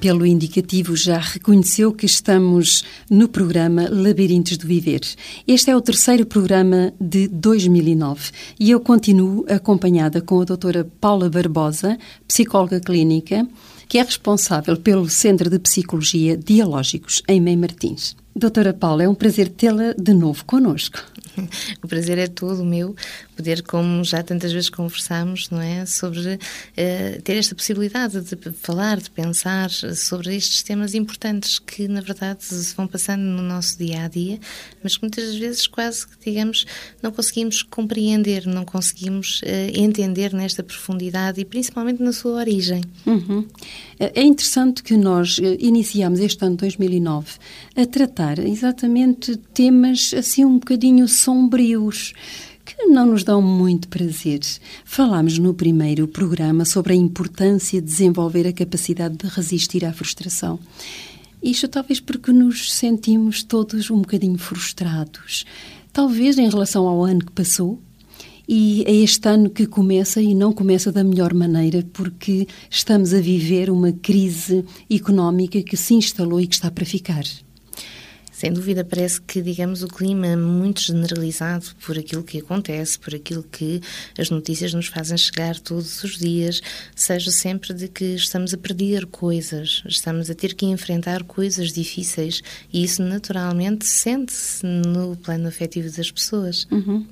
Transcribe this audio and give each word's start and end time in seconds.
Pelo 0.00 0.24
indicativo 0.24 0.96
já 0.96 1.18
reconheceu 1.18 1.92
que 1.92 2.06
estamos 2.06 2.82
no 3.10 3.28
programa 3.28 3.86
Labirintos 3.90 4.56
do 4.56 4.66
Viver. 4.66 5.02
Este 5.46 5.70
é 5.70 5.76
o 5.76 5.80
terceiro 5.82 6.24
programa 6.24 6.90
de 6.98 7.28
2009 7.28 8.30
e 8.58 8.70
eu 8.70 8.80
continuo 8.80 9.44
acompanhada 9.46 10.22
com 10.22 10.40
a 10.40 10.44
doutora 10.46 10.90
Paula 10.98 11.28
Barbosa, 11.28 11.98
psicóloga 12.26 12.80
clínica, 12.80 13.46
que 13.86 13.98
é 13.98 14.02
responsável 14.02 14.78
pelo 14.78 15.06
Centro 15.06 15.50
de 15.50 15.58
Psicologia 15.58 16.34
Dialógicos 16.34 17.22
em 17.28 17.38
Mãe 17.38 17.58
Martins. 17.58 18.16
Doutora 18.34 18.72
Paula, 18.72 19.02
é 19.02 19.08
um 19.08 19.14
prazer 19.14 19.48
tê-la 19.48 19.92
de 19.98 20.14
novo 20.14 20.44
connosco. 20.44 20.98
O 21.82 21.88
prazer 21.88 22.18
é 22.18 22.26
todo 22.26 22.64
meu 22.64 22.94
poder, 23.36 23.62
como 23.62 24.04
já 24.04 24.22
tantas 24.22 24.52
vezes 24.52 24.68
conversámos, 24.68 25.48
não 25.48 25.60
é, 25.60 25.86
sobre 25.86 26.34
uh, 26.34 27.22
ter 27.22 27.36
esta 27.36 27.54
possibilidade 27.54 28.20
de 28.20 28.36
falar, 28.52 28.98
de 28.98 29.10
pensar 29.10 29.70
sobre 29.70 30.36
estes 30.36 30.62
temas 30.62 30.94
importantes 30.94 31.58
que, 31.58 31.88
na 31.88 32.02
verdade, 32.02 32.44
se 32.44 32.74
vão 32.74 32.86
passando 32.86 33.22
no 33.22 33.42
nosso 33.42 33.78
dia 33.78 34.04
a 34.04 34.08
dia, 34.08 34.38
mas 34.82 34.96
que 34.96 35.02
muitas 35.02 35.34
vezes 35.36 35.66
quase 35.66 36.06
que, 36.06 36.30
digamos, 36.30 36.66
não 37.02 37.10
conseguimos 37.10 37.62
compreender, 37.62 38.46
não 38.46 38.64
conseguimos 38.64 39.40
uh, 39.40 39.46
entender 39.74 40.34
nesta 40.34 40.62
profundidade 40.62 41.40
e 41.40 41.44
principalmente 41.44 42.02
na 42.02 42.12
sua 42.12 42.32
origem. 42.32 42.82
Uhum. 43.06 43.46
É 43.98 44.22
interessante 44.22 44.82
que 44.82 44.96
nós 44.96 45.38
eh, 45.42 45.58
iniciamos 45.60 46.20
este 46.20 46.42
ano 46.42 46.56
2009 46.56 47.32
a 47.76 47.84
tratar 47.84 48.19
exatamente 48.38 49.36
temas 49.54 50.12
assim 50.14 50.44
um 50.44 50.58
bocadinho 50.58 51.08
sombrios 51.08 52.12
que 52.64 52.84
não 52.84 53.06
nos 53.06 53.24
dão 53.24 53.40
muito 53.40 53.88
prazer. 53.88 54.40
Falámos 54.84 55.38
no 55.38 55.54
primeiro 55.54 56.06
programa 56.06 56.64
sobre 56.64 56.92
a 56.92 56.96
importância 56.96 57.80
de 57.80 57.86
desenvolver 57.86 58.46
a 58.46 58.52
capacidade 58.52 59.16
de 59.16 59.26
resistir 59.26 59.84
à 59.84 59.92
frustração. 59.92 60.58
Isto 61.42 61.66
talvez 61.66 61.98
porque 61.98 62.32
nos 62.32 62.72
sentimos 62.72 63.42
todos 63.42 63.90
um 63.90 63.98
bocadinho 63.98 64.38
frustrados. 64.38 65.44
Talvez 65.92 66.38
em 66.38 66.48
relação 66.48 66.86
ao 66.86 67.02
ano 67.02 67.24
que 67.24 67.32
passou, 67.32 67.80
e 68.46 68.84
é 68.84 68.92
este 68.92 69.28
ano 69.28 69.48
que 69.48 69.64
começa 69.64 70.20
e 70.20 70.34
não 70.34 70.52
começa 70.52 70.90
da 70.90 71.04
melhor 71.04 71.32
maneira, 71.32 71.86
porque 71.92 72.46
estamos 72.68 73.14
a 73.14 73.20
viver 73.20 73.70
uma 73.70 73.92
crise 73.92 74.64
económica 74.90 75.62
que 75.62 75.76
se 75.76 75.94
instalou 75.94 76.40
e 76.40 76.46
que 76.46 76.56
está 76.56 76.70
para 76.70 76.84
ficar. 76.84 77.22
Sem 78.40 78.54
dúvida, 78.54 78.82
parece 78.82 79.20
que, 79.20 79.42
digamos, 79.42 79.82
o 79.82 79.86
clima 79.86 80.28
é 80.28 80.34
muito 80.34 80.80
generalizado 80.80 81.66
por 81.84 81.98
aquilo 81.98 82.22
que 82.22 82.38
acontece, 82.38 82.98
por 82.98 83.14
aquilo 83.14 83.42
que 83.42 83.82
as 84.18 84.30
notícias 84.30 84.72
nos 84.72 84.86
fazem 84.86 85.18
chegar 85.18 85.60
todos 85.60 86.02
os 86.02 86.16
dias, 86.16 86.62
seja 86.96 87.30
sempre 87.30 87.74
de 87.74 87.86
que 87.86 88.14
estamos 88.14 88.54
a 88.54 88.56
perder 88.56 89.04
coisas, 89.04 89.82
estamos 89.84 90.30
a 90.30 90.34
ter 90.34 90.54
que 90.54 90.64
enfrentar 90.64 91.22
coisas 91.24 91.70
difíceis 91.70 92.40
e 92.72 92.82
isso 92.82 93.02
naturalmente 93.02 93.84
sente-se 93.84 94.64
no 94.64 95.16
plano 95.16 95.48
afetivo 95.48 95.94
das 95.94 96.10
pessoas. 96.10 96.66
Uhum. 96.70 97.06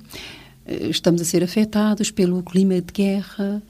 Estamos 0.89 1.21
a 1.21 1.25
ser 1.25 1.43
afetados 1.43 2.09
pelo 2.09 2.41
clima 2.41 2.81
de 2.81 2.91
guerra 2.91 3.61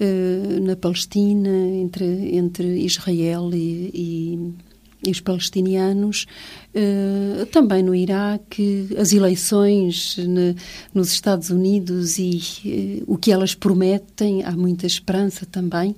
uh, 0.00 0.60
na 0.62 0.76
Palestina, 0.76 1.50
entre, 1.76 2.36
entre 2.36 2.78
Israel 2.78 3.50
e, 3.52 3.90
e 3.92 4.71
e 5.04 5.10
os 5.10 5.20
palestinianos, 5.20 6.26
uh, 6.74 7.46
também 7.46 7.82
no 7.82 7.94
Iraque, 7.94 8.88
as 8.98 9.12
eleições 9.12 10.16
ne, 10.18 10.54
nos 10.94 11.12
Estados 11.12 11.50
Unidos 11.50 12.18
e 12.18 13.02
uh, 13.06 13.12
o 13.12 13.16
que 13.16 13.32
elas 13.32 13.54
prometem, 13.54 14.42
há 14.44 14.52
muita 14.52 14.86
esperança 14.86 15.46
também. 15.46 15.94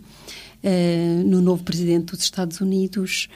Uh, 0.63 1.23
no 1.27 1.43
novo 1.43 1.63
presidente 1.63 2.13
dos 2.13 2.23
Estados 2.23 2.59
Unidos. 2.59 3.29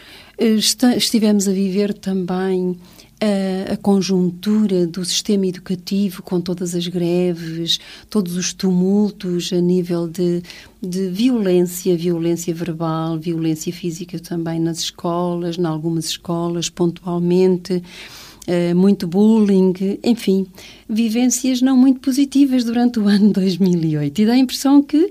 Estivemos 0.97 1.47
a 1.47 1.53
viver 1.53 1.93
também 1.93 2.75
a, 3.21 3.73
a, 3.73 3.77
conjuntura 3.77 4.87
do 4.87 5.05
sistema 5.05 5.47
educativo, 5.47 6.23
com 6.23 6.41
todas 6.41 6.75
as 6.75 6.87
greves, 6.87 7.79
todos 8.09 8.37
os 8.37 8.53
tumultos 8.53 9.53
a 9.53 9.61
nível 9.61 10.09
de, 10.09 10.43
de 10.83 11.09
violência, 11.09 11.97
violência 11.97 12.55
verbal, 12.55 13.19
violência 13.19 13.73
física 13.73 14.19
também 14.19 14.61
nas 14.61 14.78
escolas, 14.78 15.59
em 15.59 15.65
algumas 15.65 16.07
escolas, 16.07 16.69
pontualmente. 16.69 17.83
Uh, 18.48 18.75
muito 18.75 19.06
bullying, 19.06 19.75
enfim, 20.03 20.47
vivências 20.88 21.60
não 21.60 21.76
muito 21.76 22.00
positivas 22.00 22.64
durante 22.64 22.98
o 22.98 23.04
ano 23.06 23.31
2008. 23.31 24.22
E 24.22 24.25
dá 24.25 24.32
a 24.32 24.38
impressão 24.38 24.82
que 24.82 25.10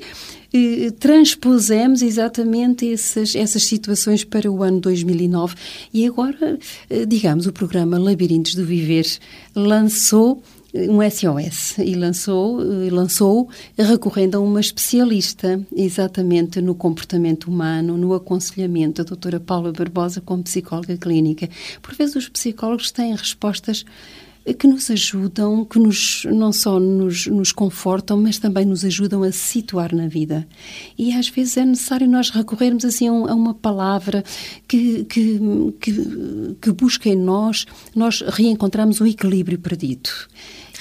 eh, 0.53 0.91
transpusemos 0.97 2.01
exatamente 2.01 2.91
essas, 2.91 3.35
essas 3.35 3.65
situações 3.65 4.23
para 4.23 4.49
o 4.49 4.63
ano 4.63 4.79
2009 4.79 5.55
e 5.93 6.07
agora, 6.07 6.57
eh, 6.89 7.05
digamos, 7.05 7.47
o 7.47 7.53
programa 7.53 7.99
Labirintos 7.99 8.55
do 8.55 8.65
Viver 8.65 9.05
lançou 9.53 10.41
eh, 10.41 10.56
um 10.73 10.99
SOS 11.09 11.77
e 11.77 11.95
lançou, 11.95 12.59
lançou 12.91 13.49
recorrendo 13.77 14.35
a 14.35 14.39
uma 14.39 14.59
especialista 14.59 15.61
exatamente 15.75 16.61
no 16.61 16.75
comportamento 16.75 17.45
humano, 17.45 17.97
no 17.97 18.13
aconselhamento, 18.13 19.01
a 19.01 19.05
doutora 19.05 19.39
Paula 19.39 19.71
Barbosa 19.71 20.21
como 20.21 20.43
psicóloga 20.43 20.97
clínica. 20.97 21.49
Por 21.81 21.95
vezes 21.95 22.15
os 22.15 22.29
psicólogos 22.29 22.91
têm 22.91 23.15
respostas 23.15 23.85
que 24.53 24.67
nos 24.67 24.89
ajudam, 24.89 25.65
que 25.65 25.79
nos, 25.79 26.25
não 26.25 26.51
só 26.51 26.79
nos, 26.79 27.27
nos 27.27 27.51
confortam, 27.51 28.21
mas 28.21 28.37
também 28.37 28.65
nos 28.65 28.83
ajudam 28.85 29.23
a 29.23 29.31
situar 29.31 29.93
na 29.93 30.07
vida. 30.07 30.47
E 30.97 31.13
às 31.13 31.29
vezes 31.29 31.57
é 31.57 31.65
necessário 31.65 32.07
nós 32.07 32.29
recorrermos 32.29 32.85
assim 32.85 33.07
a, 33.07 33.11
uma 33.11 33.53
palavra 33.53 34.23
que, 34.67 35.03
que, 35.05 35.39
que, 35.79 36.55
que 36.61 36.71
busca 36.71 37.09
em 37.09 37.15
nós, 37.15 37.65
nós 37.95 38.21
reencontramos 38.21 38.99
o 39.01 39.05
equilíbrio 39.05 39.59
perdido. 39.59 40.09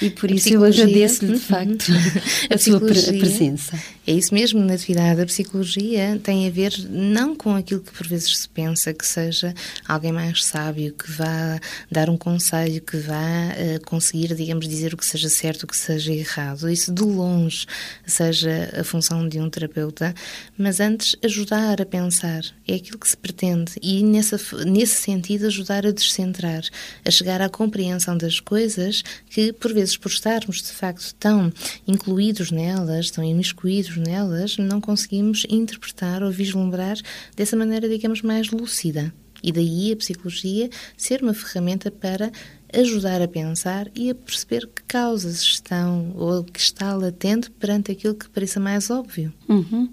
E 0.01 0.09
por 0.09 0.29
isso 0.29 0.49
eu 0.49 0.63
agradeço-lhe, 0.63 1.33
de 1.33 1.39
facto, 1.39 1.91
a, 2.49 2.55
a 2.55 2.57
sua 2.57 2.79
presença. 2.79 3.77
É 4.05 4.13
isso 4.13 4.33
mesmo, 4.33 4.63
na 4.63 4.73
atividade. 4.73 5.19
A 5.19 5.25
psicologia 5.25 6.17
tem 6.23 6.47
a 6.47 6.49
ver 6.49 6.73
não 6.89 7.35
com 7.35 7.55
aquilo 7.55 7.81
que 7.81 7.91
por 7.91 8.07
vezes 8.07 8.37
se 8.37 8.47
pensa 8.47 8.93
que 8.93 9.05
seja 9.05 9.53
alguém 9.85 10.13
mais 10.13 10.45
sábio, 10.45 10.93
que 10.93 11.11
vá 11.11 11.59
dar 11.91 12.09
um 12.09 12.17
conselho, 12.17 12.81
que 12.81 12.95
vá 12.95 13.15
uh, 13.15 13.85
conseguir, 13.85 14.33
digamos, 14.33 14.65
dizer 14.65 14.93
o 14.93 14.97
que 14.97 15.05
seja 15.05 15.27
certo, 15.27 15.63
o 15.63 15.67
que 15.67 15.75
seja 15.75 16.13
errado. 16.13 16.69
Isso 16.69 16.93
de 16.93 17.03
longe 17.03 17.65
seja 18.05 18.71
a 18.79 18.83
função 18.83 19.27
de 19.27 19.41
um 19.41 19.49
terapeuta, 19.49 20.15
mas 20.57 20.79
antes 20.79 21.15
ajudar 21.23 21.81
a 21.81 21.85
pensar. 21.85 22.43
É 22.65 22.75
aquilo 22.75 22.97
que 22.97 23.09
se 23.09 23.17
pretende. 23.17 23.73
E 23.81 24.03
nessa, 24.03 24.39
nesse 24.65 25.01
sentido 25.01 25.47
ajudar 25.47 25.85
a 25.85 25.91
descentrar, 25.91 26.63
a 27.03 27.11
chegar 27.11 27.41
à 27.41 27.49
compreensão 27.49 28.17
das 28.17 28.39
coisas 28.39 29.03
que, 29.29 29.51
por 29.51 29.73
vezes, 29.73 29.86
por 29.95 30.09
estarmos 30.09 30.61
de 30.61 30.71
facto 30.71 31.13
tão 31.15 31.53
incluídos 31.87 32.51
nelas, 32.51 33.11
tão 33.11 33.23
imiscuídos 33.23 33.95
nelas, 33.97 34.57
não 34.57 34.81
conseguimos 34.81 35.45
interpretar 35.49 36.23
ou 36.23 36.31
vislumbrar 36.31 36.97
dessa 37.35 37.55
maneira, 37.55 37.87
digamos, 37.87 38.21
mais 38.21 38.49
lúcida. 38.49 39.13
E 39.43 39.51
daí 39.51 39.91
a 39.91 39.95
psicologia 39.95 40.69
ser 40.97 41.21
uma 41.21 41.33
ferramenta 41.33 41.91
para 41.91 42.31
ajudar 42.73 43.21
a 43.21 43.27
pensar 43.27 43.89
e 43.95 44.09
a 44.09 44.15
perceber 44.15 44.67
que 44.67 44.83
causas 44.83 45.41
estão 45.41 46.13
ou 46.15 46.43
que 46.43 46.59
está 46.59 46.93
latente 46.93 47.49
perante 47.51 47.91
aquilo 47.91 48.15
que 48.15 48.29
pareça 48.29 48.59
mais 48.59 48.89
óbvio. 48.89 49.33
Uhum. 49.47 49.89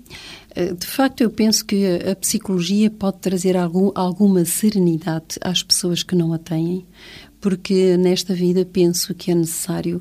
Eh, 0.54 0.72
de 0.72 0.86
facto, 0.86 1.20
eu 1.20 1.30
penso 1.30 1.64
que 1.64 1.98
a 2.10 2.16
psicologia 2.16 2.90
pode 2.90 3.18
trazer 3.18 3.56
algum, 3.56 3.92
alguma 3.94 4.44
serenidade 4.44 5.38
às 5.40 5.62
pessoas 5.62 6.02
que 6.02 6.16
não 6.16 6.32
a 6.32 6.38
têm, 6.38 6.84
porque 7.44 7.98
nesta 7.98 8.32
vida 8.32 8.64
penso 8.64 9.14
que 9.14 9.30
é 9.30 9.34
necessário 9.34 10.00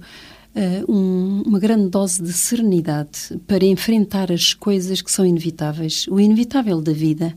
uh, 0.56 0.90
um, 0.90 1.44
uma 1.46 1.60
grande 1.60 1.90
dose 1.90 2.24
de 2.24 2.32
serenidade 2.32 3.38
para 3.46 3.66
enfrentar 3.66 4.32
as 4.32 4.54
coisas 4.54 5.02
que 5.02 5.12
são 5.12 5.26
inevitáveis, 5.26 6.08
o 6.08 6.22
inevitável 6.22 6.82
da 6.82 6.94
vida, 6.94 7.36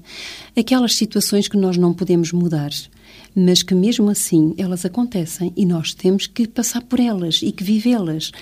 aquelas 0.56 0.94
situações 0.94 1.48
que 1.48 1.56
nós 1.56 1.76
não 1.76 1.92
podemos 1.92 2.30
mudar. 2.30 2.70
Mas 3.34 3.62
que 3.62 3.74
mesmo 3.74 4.08
assim 4.10 4.54
elas 4.56 4.84
acontecem 4.84 5.52
e 5.56 5.66
nós 5.66 5.92
temos 5.92 6.26
que 6.26 6.46
passar 6.46 6.82
por 6.82 6.98
elas 6.98 7.40
e 7.42 7.52
que 7.52 7.62
vivê-las. 7.62 8.32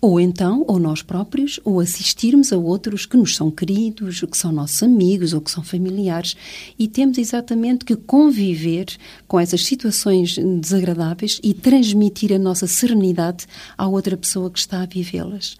Ou 0.00 0.18
então, 0.18 0.64
ou 0.66 0.78
nós 0.78 1.02
próprios, 1.02 1.60
ou 1.62 1.78
assistirmos 1.78 2.52
a 2.52 2.56
outros 2.56 3.06
que 3.06 3.16
nos 3.16 3.36
são 3.36 3.50
queridos, 3.50 4.20
que 4.20 4.36
são 4.36 4.50
nossos 4.50 4.82
amigos 4.82 5.32
ou 5.32 5.40
que 5.40 5.50
são 5.50 5.62
familiares, 5.62 6.36
e 6.78 6.88
temos 6.88 7.18
exatamente 7.18 7.84
que 7.84 7.94
conviver 7.94 8.86
com 9.28 9.38
essas 9.38 9.64
situações 9.64 10.36
desagradáveis 10.60 11.38
e 11.42 11.52
transmitir 11.52 12.32
a 12.32 12.38
nossa 12.38 12.66
serenidade 12.66 13.46
à 13.76 13.86
outra 13.86 14.16
pessoa 14.16 14.50
que 14.50 14.58
está 14.58 14.82
a 14.82 14.86
vivê-las. 14.86 15.56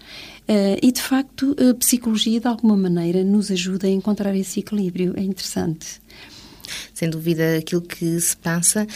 Uh, 0.49 0.75
e, 0.81 0.91
de 0.91 1.01
facto, 1.01 1.55
a 1.57 1.73
psicologia, 1.75 2.39
de 2.39 2.47
alguma 2.47 2.75
maneira, 2.75 3.23
nos 3.23 3.51
ajuda 3.51 3.87
a 3.87 3.89
encontrar 3.89 4.35
esse 4.35 4.59
equilíbrio. 4.59 5.13
É 5.15 5.21
interessante. 5.21 6.00
Sem 6.93 7.09
dúvida, 7.09 7.57
aquilo 7.57 7.81
que 7.81 8.19
se 8.19 8.35
passa 8.37 8.87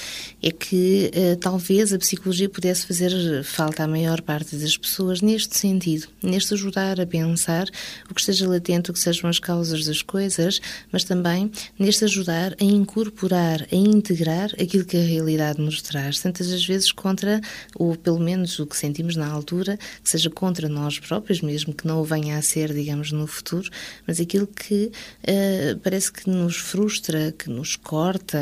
é 0.42 0.52
que 0.52 1.12
uh, 1.14 1.36
talvez 1.38 1.94
a 1.94 1.98
psicologia 1.98 2.50
pudesse 2.50 2.86
fazer 2.86 3.44
falta 3.44 3.84
à 3.84 3.88
maior 3.88 4.22
parte 4.22 4.56
das 4.56 4.78
pessoas 4.78 5.22
neste 5.22 5.58
sentido, 5.58 6.08
neste 6.22 6.54
ajudar 6.54 7.00
a 7.00 7.06
pensar 7.06 7.68
o 8.10 8.14
que 8.14 8.22
esteja 8.22 8.48
latente, 8.48 8.92
o 8.92 8.94
que 8.94 9.00
sejam 9.00 9.30
as 9.30 9.40
causas 9.40 9.86
das 9.86 10.02
coisas, 10.02 10.62
mas 10.92 11.04
também 11.04 11.52
neste 11.78 12.06
ajudar 12.06 12.56
a 12.60 12.64
incorporar, 12.64 13.68
a 13.72 13.76
integrar 13.76 14.52
aquilo 14.60 14.86
que 14.86 14.98
a 14.98 15.04
realidade 15.04 15.62
nos 15.62 15.82
traz, 15.82 16.20
tantas 16.20 16.52
as 16.52 16.66
vezes 16.66 16.92
contra, 16.92 17.42
ou 17.76 17.96
pelo 17.96 18.20
menos 18.20 18.60
o 18.60 18.66
que 18.66 18.78
sentimos 18.78 19.16
na 19.16 19.28
altura, 19.28 19.78
que 20.04 20.10
seja 20.10 20.30
contra 20.30 20.68
nós 20.70 21.00
próprios, 21.00 21.42
mesmo 21.42 21.74
que 21.74 21.88
não 21.88 22.02
o 22.02 22.04
venha 22.04 22.38
a 22.38 22.42
ser, 22.42 22.74
digamos, 22.74 23.12
no 23.12 23.28
futuro, 23.28 23.70
mas 24.06 24.20
aquilo 24.20 24.48
que 24.48 24.92
uh, 25.24 25.80
parece 25.84 26.12
que 26.12 26.30
nos 26.30 26.58
frustra, 26.58 27.32
que 27.32 27.50
nos 27.50 27.65
nos 27.66 27.76
corta 27.76 28.38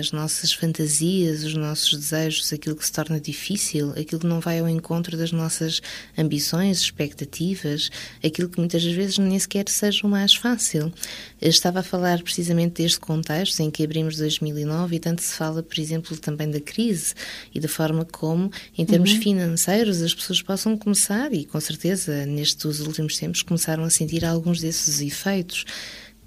as 0.00 0.10
nossas 0.10 0.52
fantasias, 0.52 1.44
os 1.44 1.54
nossos 1.54 1.96
desejos, 1.96 2.52
aquilo 2.52 2.74
que 2.74 2.84
se 2.84 2.90
torna 2.90 3.20
difícil, 3.20 3.90
aquilo 3.90 4.20
que 4.20 4.26
não 4.26 4.40
vai 4.40 4.58
ao 4.58 4.68
encontro 4.68 5.16
das 5.16 5.30
nossas 5.30 5.80
ambições, 6.18 6.80
expectativas, 6.80 7.88
aquilo 8.24 8.48
que 8.48 8.58
muitas 8.58 8.82
vezes 8.82 9.16
nem 9.18 9.38
sequer 9.38 9.68
seja 9.68 10.04
o 10.04 10.10
mais 10.10 10.34
fácil. 10.34 10.92
Eu 11.40 11.50
estava 11.50 11.80
a 11.80 11.82
falar 11.84 12.20
precisamente 12.20 12.82
deste 12.82 12.98
contexto 12.98 13.60
em 13.60 13.70
que 13.70 13.84
abrimos 13.84 14.16
2009 14.16 14.96
e 14.96 14.98
tanto 14.98 15.22
se 15.22 15.34
fala, 15.34 15.62
por 15.62 15.78
exemplo, 15.78 16.16
também 16.16 16.50
da 16.50 16.60
crise 16.60 17.14
e 17.54 17.60
da 17.60 17.68
forma 17.68 18.04
como, 18.04 18.50
em 18.76 18.84
termos 18.84 19.12
uhum. 19.12 19.20
financeiros, 19.20 20.02
as 20.02 20.12
pessoas 20.12 20.42
possam 20.42 20.76
começar, 20.76 21.32
e 21.32 21.44
com 21.44 21.60
certeza 21.60 22.26
nestes 22.26 22.80
últimos 22.80 23.16
tempos 23.18 23.42
começaram 23.42 23.84
a 23.84 23.90
sentir 23.90 24.24
alguns 24.24 24.60
desses 24.60 25.00
efeitos. 25.00 25.64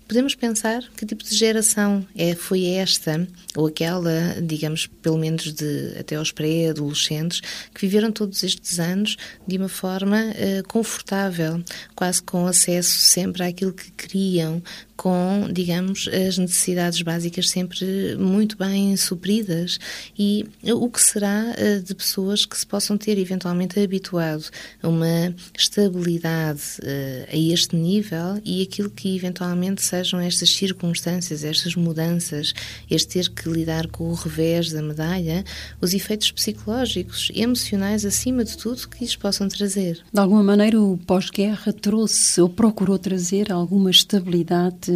Podemos 0.08 0.36
pensar 0.36 0.84
que 0.96 1.06
tipo 1.06 1.22
de 1.24 1.36
geração 1.36 2.08
é, 2.16 2.34
foi 2.34 2.66
esta 2.66 3.28
ou 3.56 3.68
aquela, 3.68 4.38
digamos, 4.42 4.88
pelo 4.88 5.18
menos 5.18 5.52
de 5.52 5.96
até 6.00 6.16
aos 6.16 6.32
pré-adolescentes, 6.32 7.42
que 7.74 7.82
viveram 7.82 8.10
todos 8.12 8.42
estes 8.42 8.80
anos 8.80 9.18
de 9.46 9.58
uma 9.58 9.68
forma 9.68 10.18
uh, 10.18 10.68
confortável, 10.68 11.62
quase 11.94 12.24
com 12.24 12.48
acesso 12.48 13.00
sempre 13.00 13.44
àquilo 13.44 13.74
que 13.74 13.92
queriam, 13.92 14.64
com, 14.98 15.48
digamos, 15.52 16.10
as 16.12 16.38
necessidades 16.38 17.02
básicas 17.04 17.50
sempre 17.50 18.16
muito 18.18 18.58
bem 18.58 18.98
supridas 18.98 19.80
e 20.18 20.46
o 20.64 20.90
que 20.90 21.02
será 21.02 21.54
eh, 21.56 21.80
de 21.80 21.94
pessoas 21.94 22.46
que 22.46 22.58
se 22.58 22.66
possam 22.66 22.98
ter 22.98 23.18
eventualmente 23.20 23.80
habituado 23.80 24.46
a 24.82 24.88
uma 24.88 25.36
estabilidade 25.56 26.62
uh, 26.82 27.32
a 27.32 27.38
este 27.38 27.76
nível 27.76 28.42
e 28.44 28.64
aquilo 28.64 28.90
que 28.90 29.16
eventualmente 29.16 29.84
sejam 29.84 30.20
estas 30.20 30.50
circunstâncias, 30.50 31.44
estas 31.44 31.76
mudanças, 31.76 32.54
este 32.90 33.08
ter 33.08 33.30
que 33.30 33.50
lidar 33.50 33.88
com 33.88 34.10
o 34.10 34.14
revés 34.14 34.72
da 34.72 34.82
medalha, 34.82 35.44
os 35.80 35.94
efeitos 35.94 36.32
psicológicos, 36.32 37.32
emocionais, 37.34 38.04
acima 38.06 38.44
de 38.44 38.58
tudo, 38.58 38.88
que 38.90 39.04
isso 39.04 39.20
possam 39.20 39.48
trazer. 39.48 40.00
De 40.12 40.20
alguma 40.20 40.44
maneira, 40.44 40.82
o 40.82 40.98
pós-guerra 40.98 41.72
trouxe 41.72 42.42
ou 42.42 42.50
procurou 42.50 42.98
trazer 42.98 43.52
alguma 43.52 43.92
estabilidade 43.92 44.87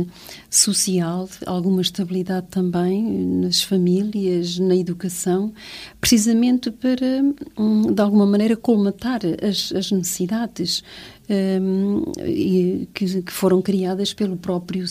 social, 0.50 1.30
alguma 1.46 1.82
estabilidade 1.82 2.48
também 2.50 3.04
nas 3.04 3.62
famílias, 3.62 4.60
na 4.60 4.76
educação, 4.76 5.54
precisamente 6.00 6.72
para, 6.72 7.24
hum, 7.58 7.94
de 7.94 8.02
alguma 8.02 8.26
maneira, 8.26 8.56
colmatar 8.56 9.22
as, 9.42 9.72
as 9.72 9.92
necessidades 9.92 10.84
um, 11.30 12.04
que, 12.94 13.22
que, 13.24 13.32
foram 13.32 13.62
criadas 13.62 14.14
pelo 14.14 14.36
próprio 14.36 14.86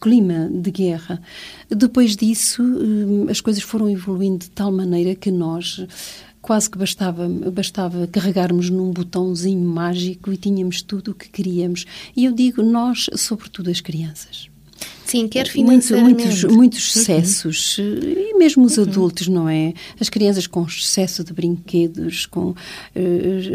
clima 0.00 0.48
de 0.50 0.70
guerra. 0.70 1.22
Depois 1.68 2.16
disso, 2.16 2.62
hum, 2.62 3.26
as 3.28 3.40
coisas 3.40 3.62
foram 3.62 3.88
evoluindo 3.88 4.38
de 4.38 4.50
tal 4.50 4.72
maneira 4.72 5.14
que 5.14 5.30
nós 5.30 5.86
quase 6.44 6.68
que 6.68 6.76
bastava, 6.76 7.26
bastava 7.26 8.06
carregarmos 8.06 8.68
num 8.68 8.90
botãozinho 8.90 9.66
mágico 9.66 10.30
e 10.30 10.36
tínhamos 10.36 10.82
tudo 10.82 11.12
o 11.12 11.14
que 11.14 11.30
queríamos. 11.30 11.86
E 12.14 12.26
eu 12.26 12.32
digo 12.32 12.62
nós, 12.62 13.06
sobretudo 13.16 13.70
as 13.70 13.80
crianças. 13.80 14.50
Sim, 15.06 15.26
quer 15.26 15.46
financeiramente. 15.48 16.24
Muitos, 16.24 16.44
muitos 16.44 16.96
excessos, 16.96 17.78
uhum. 17.78 17.98
e 18.02 18.34
mesmo 18.36 18.64
os 18.64 18.76
uhum. 18.76 18.84
adultos, 18.84 19.28
não 19.28 19.48
é? 19.48 19.72
As 19.98 20.10
crianças 20.10 20.46
com 20.46 20.64
excesso 20.64 21.24
de 21.24 21.32
brinquedos, 21.32 22.26
com 22.26 22.50
uh, 22.50 22.56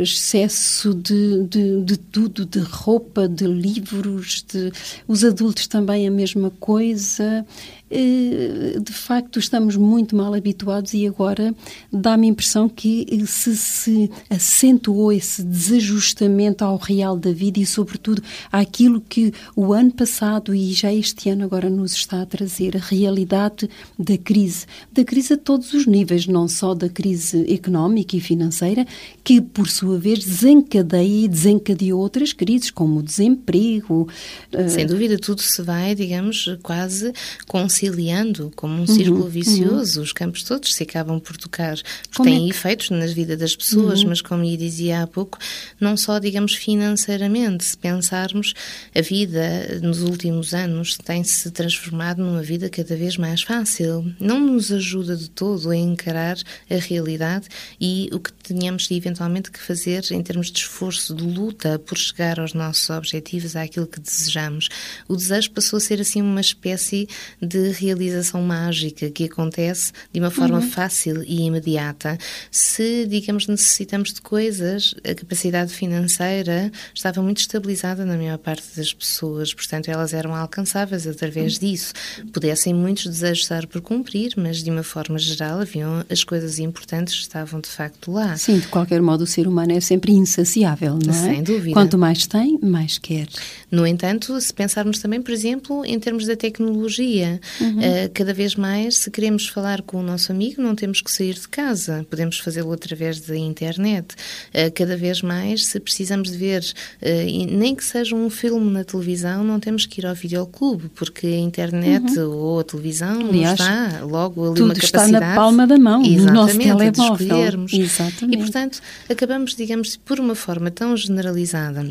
excesso 0.01 0.93
de, 0.95 1.43
de, 1.43 1.81
de, 1.81 1.97
tudo, 1.97 2.45
de 2.45 2.59
roupa, 2.59 3.27
de 3.27 3.45
livros, 3.45 4.43
de... 4.51 4.71
os 5.07 5.23
adultos 5.23 5.67
também 5.67 6.07
a 6.07 6.11
mesma 6.11 6.49
coisa. 6.59 7.45
Eh, 7.91 8.77
de 8.79 8.93
facto 8.93 9.39
estamos 9.39 9.75
muito 9.75 10.15
mal 10.15 10.33
habituados 10.33 10.93
e 10.93 11.07
agora 11.07 11.53
dá-me 11.91 12.27
a 12.27 12.29
impressão 12.29 12.69
que 12.69 13.05
se, 13.25 13.55
se 13.57 14.11
acentuou 14.29 15.11
esse 15.11 15.43
desajustamento 15.43 16.63
ao 16.63 16.77
real 16.77 17.17
da 17.17 17.31
vida 17.31 17.59
e, 17.59 17.65
sobretudo, 17.65 18.21
àquilo 18.51 19.01
que 19.01 19.33
o 19.55 19.73
ano 19.73 19.91
passado 19.91 20.53
e 20.53 20.71
já 20.73 20.93
este 20.93 21.29
ano 21.29 21.43
agora 21.43 21.69
nos 21.69 21.93
está 21.93 22.21
a 22.21 22.25
trazer, 22.25 22.77
a 22.77 22.79
realidade 22.79 23.69
da 23.97 24.17
crise. 24.17 24.65
Da 24.91 25.03
crise 25.03 25.33
a 25.33 25.37
todos 25.37 25.73
os 25.73 25.85
níveis, 25.85 26.27
não 26.27 26.47
só 26.47 26.73
da 26.73 26.89
crise 26.89 27.51
económica 27.51 28.15
e 28.15 28.21
financeira, 28.21 28.85
que, 29.23 29.41
por 29.41 29.67
sua 29.67 29.97
vez, 29.97 30.19
desencadeia 30.19 31.25
e 31.25 31.27
desencadeou 31.27 31.99
outras 31.99 32.33
crises, 32.33 32.69
como 32.69 32.99
o 32.99 33.03
desemprego. 33.03 34.07
Eh, 34.51 34.69
Sem 34.69 34.85
dúvida, 34.85 35.17
tudo 35.17 35.41
se 35.41 35.61
vai, 35.61 35.95
digamos, 35.95 36.45
quase 36.61 37.11
com 37.47 37.67
conciliando 37.79 38.51
como 38.55 38.73
um 38.75 38.79
uhum, 38.79 38.87
círculo 38.87 39.23
uhum. 39.23 39.29
vicioso. 39.29 39.99
Uhum. 39.99 40.03
Os 40.03 40.13
campos 40.13 40.43
todos 40.43 40.73
se 40.73 40.83
acabam 40.83 41.19
por 41.19 41.37
tocar. 41.37 41.77
Porque 42.09 42.23
têm 42.23 42.43
é 42.43 42.43
que... 42.45 42.49
efeitos 42.49 42.89
na 42.89 43.05
vida 43.05 43.37
das 43.37 43.55
pessoas, 43.55 44.01
uhum. 44.01 44.09
mas 44.09 44.21
como 44.21 44.43
lhe 44.43 44.57
dizia 44.57 45.01
há 45.01 45.07
pouco, 45.07 45.37
não 45.79 45.95
só, 45.95 46.19
digamos, 46.19 46.55
financeiramente. 46.55 47.63
Se 47.63 47.77
pensarmos, 47.77 48.53
a 48.93 49.01
vida 49.01 49.79
nos 49.81 50.01
últimos 50.01 50.53
anos 50.53 50.97
tem-se 50.97 51.49
transformado 51.51 52.23
numa 52.23 52.41
vida 52.41 52.69
cada 52.69 52.95
vez 52.95 53.17
mais 53.17 53.41
fácil. 53.41 54.13
Não 54.19 54.39
nos 54.39 54.71
ajuda 54.71 55.15
de 55.15 55.29
todo 55.29 55.69
a 55.69 55.75
encarar 55.75 56.37
a 56.69 56.75
realidade 56.75 57.47
e 57.79 58.09
o 58.11 58.19
que 58.19 58.33
tenhamos 58.33 58.87
de 58.87 58.95
eventualmente 58.95 59.51
que 59.51 59.59
fazer 59.59 60.03
em 60.11 60.21
termos 60.21 60.51
de 60.51 60.59
esforço, 60.59 61.15
de 61.15 61.23
luta 61.23 61.79
por 61.79 61.97
chegar 61.97 62.39
aos 62.39 62.53
nossos 62.53 62.89
objetivos, 62.89 63.55
àquilo 63.55 63.87
que 63.87 63.99
desejamos. 63.99 64.67
O 65.07 65.15
desejo 65.15 65.51
passou 65.51 65.77
a 65.77 65.79
ser 65.79 66.01
assim 66.01 66.21
uma 66.21 66.41
espécie 66.41 67.07
de 67.41 67.68
realização 67.71 68.41
mágica 68.41 69.09
que 69.09 69.25
acontece 69.25 69.91
de 70.11 70.19
uma 70.19 70.31
forma 70.31 70.59
uhum. 70.59 70.69
fácil 70.69 71.23
e 71.23 71.41
imediata. 71.41 72.17
Se, 72.51 73.05
digamos, 73.05 73.47
necessitamos 73.47 74.13
de 74.13 74.21
coisas, 74.21 74.93
a 75.03 75.13
capacidade 75.13 75.73
financeira 75.73 76.71
estava 76.93 77.21
muito 77.21 77.39
estabilizada 77.39 78.05
na 78.05 78.15
maior 78.15 78.37
parte 78.37 78.75
das 78.75 78.93
pessoas, 78.93 79.53
portanto, 79.53 79.89
elas 79.89 80.13
eram 80.13 80.35
alcançáveis 80.35 81.07
através 81.07 81.55
uhum. 81.55 81.59
disso. 81.59 81.93
Pudessem 82.31 82.73
muitos 82.73 83.05
desejos 83.05 83.43
estar 83.43 83.67
por 83.67 83.81
cumprir, 83.81 84.33
mas 84.37 84.63
de 84.63 84.69
uma 84.69 84.83
forma 84.83 85.17
geral 85.17 85.59
haviam 85.59 86.03
as 86.09 86.23
coisas 86.23 86.59
importantes 86.59 87.13
estavam 87.15 87.59
de 87.59 87.69
facto 87.69 88.11
lá. 88.11 88.37
Sim, 88.37 88.59
de 88.59 88.67
qualquer 88.67 89.01
modo, 89.01 89.23
o 89.23 89.27
ser 89.27 89.47
humano 89.47 89.71
é 89.73 89.79
sempre 89.79 90.11
insaciável, 90.11 90.97
não 91.05 91.13
é? 91.13 91.33
Sem 91.33 91.43
dúvida. 91.43 91.73
Quanto 91.73 91.97
mais 91.97 92.25
tem, 92.27 92.59
mais 92.61 92.97
quer. 92.97 93.27
No 93.71 93.85
entanto, 93.85 94.39
se 94.39 94.53
pensarmos 94.53 94.99
também, 94.99 95.21
por 95.21 95.31
exemplo, 95.31 95.85
em 95.85 95.99
termos 95.99 96.25
da 96.25 96.35
tecnologia, 96.35 97.39
Uhum. 97.59 97.79
Uh, 97.79 98.09
cada 98.13 98.33
vez 98.33 98.55
mais, 98.55 98.97
se 98.97 99.11
queremos 99.11 99.47
falar 99.47 99.81
com 99.81 99.97
o 99.97 100.03
nosso 100.03 100.31
amigo, 100.31 100.61
não 100.61 100.75
temos 100.75 101.01
que 101.01 101.11
sair 101.11 101.33
de 101.33 101.47
casa, 101.47 102.05
podemos 102.09 102.39
fazê-lo 102.39 102.71
através 102.71 103.19
da 103.19 103.35
internet. 103.35 104.15
Uh, 104.49 104.71
cada 104.73 104.95
vez 104.95 105.21
mais, 105.21 105.67
se 105.67 105.79
precisamos 105.79 106.31
de 106.31 106.37
ver, 106.37 106.63
uh, 107.01 107.55
nem 107.57 107.75
que 107.75 107.83
seja 107.83 108.15
um 108.15 108.29
filme 108.29 108.71
na 108.71 108.83
televisão, 108.83 109.43
não 109.43 109.59
temos 109.59 109.85
que 109.85 110.01
ir 110.01 110.05
ao 110.05 110.15
videoclube, 110.15 110.89
porque 110.95 111.27
a 111.27 111.39
internet 111.39 112.19
uhum. 112.19 112.31
ou 112.31 112.59
a 112.59 112.63
televisão 112.63 113.29
Aliás, 113.29 113.59
está 113.59 114.01
logo 114.03 114.45
ali 114.45 114.55
tudo 114.55 114.65
uma 114.65 114.73
capacidade. 114.73 115.13
está 115.13 115.19
na 115.19 115.35
palma 115.35 115.67
da 115.67 115.77
mão, 115.77 116.01
no 116.01 116.25
nosso 116.25 116.57
telemóvel. 116.57 116.91
De 116.91 117.01
escolhermos. 117.01 117.73
Exatamente. 117.73 118.35
E, 118.35 118.37
portanto, 118.37 118.81
acabamos, 119.09 119.55
digamos, 119.55 119.97
por 119.97 120.19
uma 120.19 120.35
forma 120.35 120.71
tão 120.71 120.95
generalizada 120.95 121.85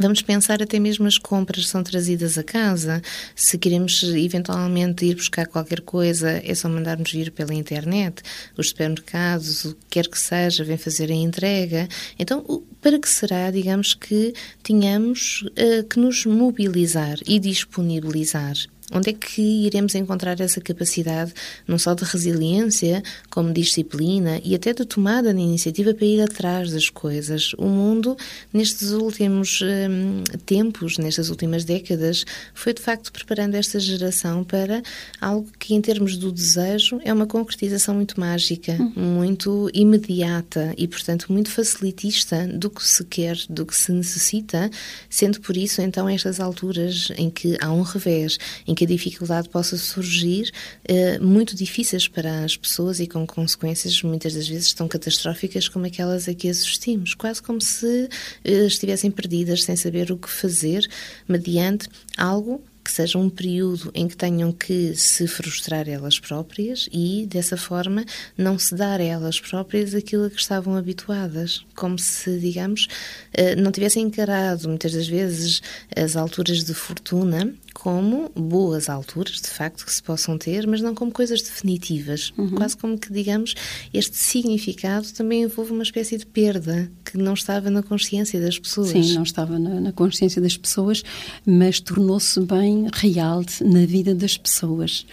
Vamos 0.00 0.22
pensar 0.22 0.62
até 0.62 0.78
mesmo 0.78 1.08
as 1.08 1.18
compras 1.18 1.64
que 1.64 1.70
são 1.70 1.82
trazidas 1.82 2.38
a 2.38 2.44
casa. 2.44 3.02
Se 3.34 3.58
queremos 3.58 4.00
eventualmente 4.04 5.04
ir 5.04 5.16
buscar 5.16 5.48
qualquer 5.48 5.80
coisa, 5.80 6.40
é 6.44 6.54
só 6.54 6.68
mandarmos 6.68 7.10
vir 7.10 7.32
pela 7.32 7.52
internet. 7.52 8.22
Os 8.56 8.68
supermercados, 8.68 9.64
o 9.64 9.74
que 9.74 9.86
quer 9.90 10.06
que 10.06 10.18
seja, 10.18 10.62
vem 10.62 10.76
fazer 10.76 11.10
a 11.10 11.14
entrega. 11.14 11.88
Então, 12.16 12.62
para 12.80 12.98
que 12.98 13.08
será, 13.08 13.50
digamos, 13.50 13.94
que 13.94 14.32
tenhamos 14.62 15.42
uh, 15.42 15.82
que 15.88 15.98
nos 15.98 16.24
mobilizar 16.24 17.18
e 17.26 17.40
disponibilizar 17.40 18.54
Onde 18.92 19.10
é 19.10 19.12
que 19.12 19.66
iremos 19.66 19.94
encontrar 19.94 20.40
essa 20.40 20.60
capacidade, 20.60 21.34
não 21.66 21.78
só 21.78 21.94
de 21.94 22.04
resiliência, 22.04 23.02
como 23.28 23.52
disciplina 23.52 24.40
e 24.42 24.54
até 24.54 24.72
de 24.72 24.84
tomada 24.86 25.34
de 25.34 25.40
iniciativa 25.40 25.92
para 25.92 26.06
ir 26.06 26.22
atrás 26.22 26.72
das 26.72 26.88
coisas? 26.88 27.52
O 27.58 27.66
mundo, 27.66 28.16
nestes 28.52 28.92
últimos 28.92 29.60
hum, 29.60 30.24
tempos, 30.46 30.96
nestas 30.96 31.28
últimas 31.28 31.64
décadas, 31.64 32.24
foi 32.54 32.72
de 32.72 32.80
facto 32.80 33.12
preparando 33.12 33.56
esta 33.56 33.78
geração 33.78 34.42
para 34.42 34.82
algo 35.20 35.48
que, 35.58 35.74
em 35.74 35.80
termos 35.82 36.16
do 36.16 36.32
desejo, 36.32 36.98
é 37.04 37.12
uma 37.12 37.26
concretização 37.26 37.94
muito 37.94 38.18
mágica, 38.18 38.72
uhum. 38.72 38.92
muito 38.96 39.70
imediata 39.74 40.72
e, 40.78 40.88
portanto, 40.88 41.26
muito 41.30 41.50
facilitista 41.50 42.46
do 42.46 42.70
que 42.70 42.86
se 42.86 43.04
quer, 43.04 43.36
do 43.50 43.66
que 43.66 43.76
se 43.76 43.92
necessita, 43.92 44.70
sendo 45.10 45.40
por 45.40 45.56
isso, 45.56 45.82
então, 45.82 46.08
estas 46.08 46.40
alturas 46.40 47.08
em 47.16 47.28
que 47.28 47.58
há 47.60 47.70
um 47.70 47.82
revés, 47.82 48.38
em 48.66 48.77
que 48.78 48.84
a 48.84 48.86
dificuldade 48.86 49.48
possa 49.48 49.76
surgir, 49.76 50.52
uh, 50.88 51.24
muito 51.24 51.56
difíceis 51.56 52.06
para 52.06 52.44
as 52.44 52.56
pessoas 52.56 53.00
e 53.00 53.08
com 53.08 53.26
consequências 53.26 54.00
muitas 54.04 54.34
das 54.34 54.46
vezes 54.46 54.72
tão 54.72 54.86
catastróficas 54.86 55.68
como 55.68 55.84
aquelas 55.84 56.28
a 56.28 56.34
que 56.34 56.48
assistimos, 56.48 57.12
quase 57.12 57.42
como 57.42 57.60
se 57.60 58.08
uh, 58.46 58.66
estivessem 58.68 59.10
perdidas 59.10 59.64
sem 59.64 59.74
saber 59.74 60.12
o 60.12 60.16
que 60.16 60.30
fazer 60.30 60.88
mediante 61.26 61.88
algo 62.16 62.62
que 62.84 62.92
seja 62.92 63.18
um 63.18 63.28
período 63.28 63.90
em 63.92 64.06
que 64.08 64.16
tenham 64.16 64.50
que 64.50 64.94
se 64.96 65.26
frustrar 65.26 65.88
elas 65.88 66.18
próprias 66.18 66.88
e, 66.90 67.26
dessa 67.26 67.54
forma, 67.54 68.02
não 68.36 68.58
se 68.58 68.74
dar 68.74 68.98
a 68.98 69.04
elas 69.04 69.38
próprias 69.38 69.92
aquilo 69.92 70.24
a 70.24 70.30
que 70.30 70.40
estavam 70.40 70.74
habituadas, 70.74 71.66
como 71.74 71.98
se, 71.98 72.38
digamos, 72.38 72.88
eh, 73.34 73.54
não 73.56 73.70
tivessem 73.70 74.04
encarado 74.04 74.68
muitas 74.68 74.92
das 74.92 75.06
vezes 75.06 75.60
as 75.94 76.16
alturas 76.16 76.64
de 76.64 76.72
fortuna 76.72 77.52
como 77.80 78.28
boas 78.34 78.88
alturas, 78.88 79.40
de 79.40 79.48
facto, 79.48 79.86
que 79.86 79.92
se 79.92 80.02
possam 80.02 80.36
ter, 80.36 80.66
mas 80.66 80.82
não 80.82 80.96
como 80.96 81.12
coisas 81.12 81.40
definitivas. 81.40 82.32
Uhum. 82.36 82.50
Quase 82.50 82.76
como 82.76 82.98
que, 82.98 83.12
digamos, 83.12 83.54
este 83.94 84.16
significado 84.16 85.06
também 85.12 85.42
envolve 85.42 85.72
uma 85.72 85.84
espécie 85.84 86.18
de 86.18 86.26
perda 86.26 86.90
que 87.04 87.16
não 87.16 87.34
estava 87.34 87.70
na 87.70 87.80
consciência 87.80 88.40
das 88.40 88.58
pessoas. 88.58 88.88
Sim, 88.88 89.14
não 89.14 89.22
estava 89.22 89.60
na, 89.60 89.80
na 89.80 89.92
consciência 89.92 90.42
das 90.42 90.56
pessoas, 90.56 91.04
mas 91.46 91.78
tornou-se 91.78 92.40
bem 92.40 92.88
real 92.92 93.44
na 93.60 93.86
vida 93.86 94.12
das 94.12 94.36
pessoas. 94.36 95.06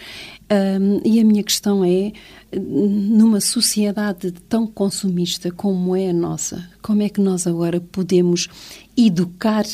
Um, 0.50 1.00
e 1.04 1.20
a 1.20 1.24
minha 1.24 1.44
questão 1.44 1.84
é, 1.84 2.12
numa 2.52 3.40
sociedade 3.40 4.32
tão 4.48 4.66
consumista 4.66 5.52
como 5.52 5.94
é 5.94 6.10
a 6.10 6.12
nossa, 6.12 6.68
como 6.82 7.02
é 7.02 7.08
que 7.08 7.20
nós 7.20 7.46
agora 7.46 7.80
podemos 7.80 8.48
educar 8.96 9.64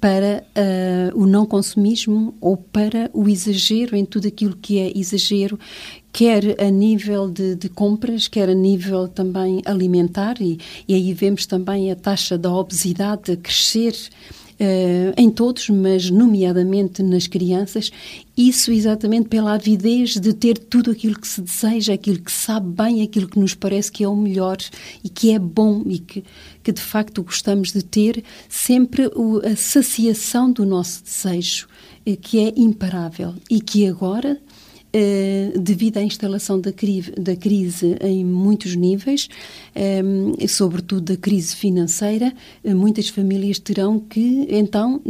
para 0.00 0.42
uh, 0.56 1.20
o 1.20 1.26
não 1.26 1.44
consumismo 1.44 2.34
ou 2.40 2.56
para 2.56 3.10
o 3.12 3.28
exagero 3.28 3.94
em 3.94 4.04
tudo 4.04 4.28
aquilo 4.28 4.56
que 4.56 4.78
é 4.78 4.96
exagero, 4.96 5.58
quer 6.12 6.60
a 6.60 6.70
nível 6.70 7.30
de, 7.30 7.54
de 7.54 7.68
compras, 7.68 8.26
quer 8.26 8.48
a 8.48 8.54
nível 8.54 9.06
também 9.06 9.60
alimentar, 9.66 10.40
e, 10.40 10.58
e 10.88 10.94
aí 10.94 11.12
vemos 11.12 11.44
também 11.44 11.92
a 11.92 11.96
taxa 11.96 12.38
da 12.38 12.52
obesidade 12.52 13.36
crescer 13.36 13.94
em 15.16 15.30
todos, 15.30 15.70
mas 15.70 16.10
nomeadamente 16.10 17.02
nas 17.02 17.26
crianças, 17.26 17.90
isso 18.36 18.70
exatamente 18.70 19.28
pela 19.28 19.54
avidez 19.54 20.14
de 20.18 20.34
ter 20.34 20.58
tudo 20.58 20.90
aquilo 20.90 21.18
que 21.18 21.26
se 21.26 21.40
deseja, 21.40 21.94
aquilo 21.94 22.20
que 22.20 22.32
sabe 22.32 22.68
bem, 22.68 23.02
aquilo 23.02 23.28
que 23.28 23.38
nos 23.38 23.54
parece 23.54 23.90
que 23.90 24.04
é 24.04 24.08
o 24.08 24.16
melhor 24.16 24.58
e 25.02 25.08
que 25.08 25.32
é 25.32 25.38
bom 25.38 25.82
e 25.86 25.98
que, 25.98 26.24
que 26.62 26.72
de 26.72 26.80
facto 26.80 27.22
gostamos 27.22 27.72
de 27.72 27.82
ter, 27.82 28.22
sempre 28.48 29.10
a 29.50 29.56
saciação 29.56 30.52
do 30.52 30.66
nosso 30.66 31.02
desejo, 31.04 31.66
eh, 32.04 32.16
que 32.16 32.38
é 32.38 32.52
imparável. 32.56 33.34
E 33.48 33.60
que 33.60 33.86
agora 33.86 34.40
Uh, 34.92 35.56
devido 35.56 35.98
à 35.98 36.02
instalação 36.02 36.60
da, 36.60 36.72
cri 36.72 37.02
da, 37.16 37.36
crise 37.36 37.96
em 38.00 38.24
muitos 38.24 38.74
níveis, 38.74 39.28
eh, 39.72 40.02
sobretudo 40.48 41.12
da 41.12 41.16
crise 41.16 41.54
financeira, 41.54 42.34
uh, 42.64 42.74
muitas 42.74 43.08
famílias 43.08 43.60
terão 43.60 44.00
que, 44.00 44.48
então, 44.50 45.00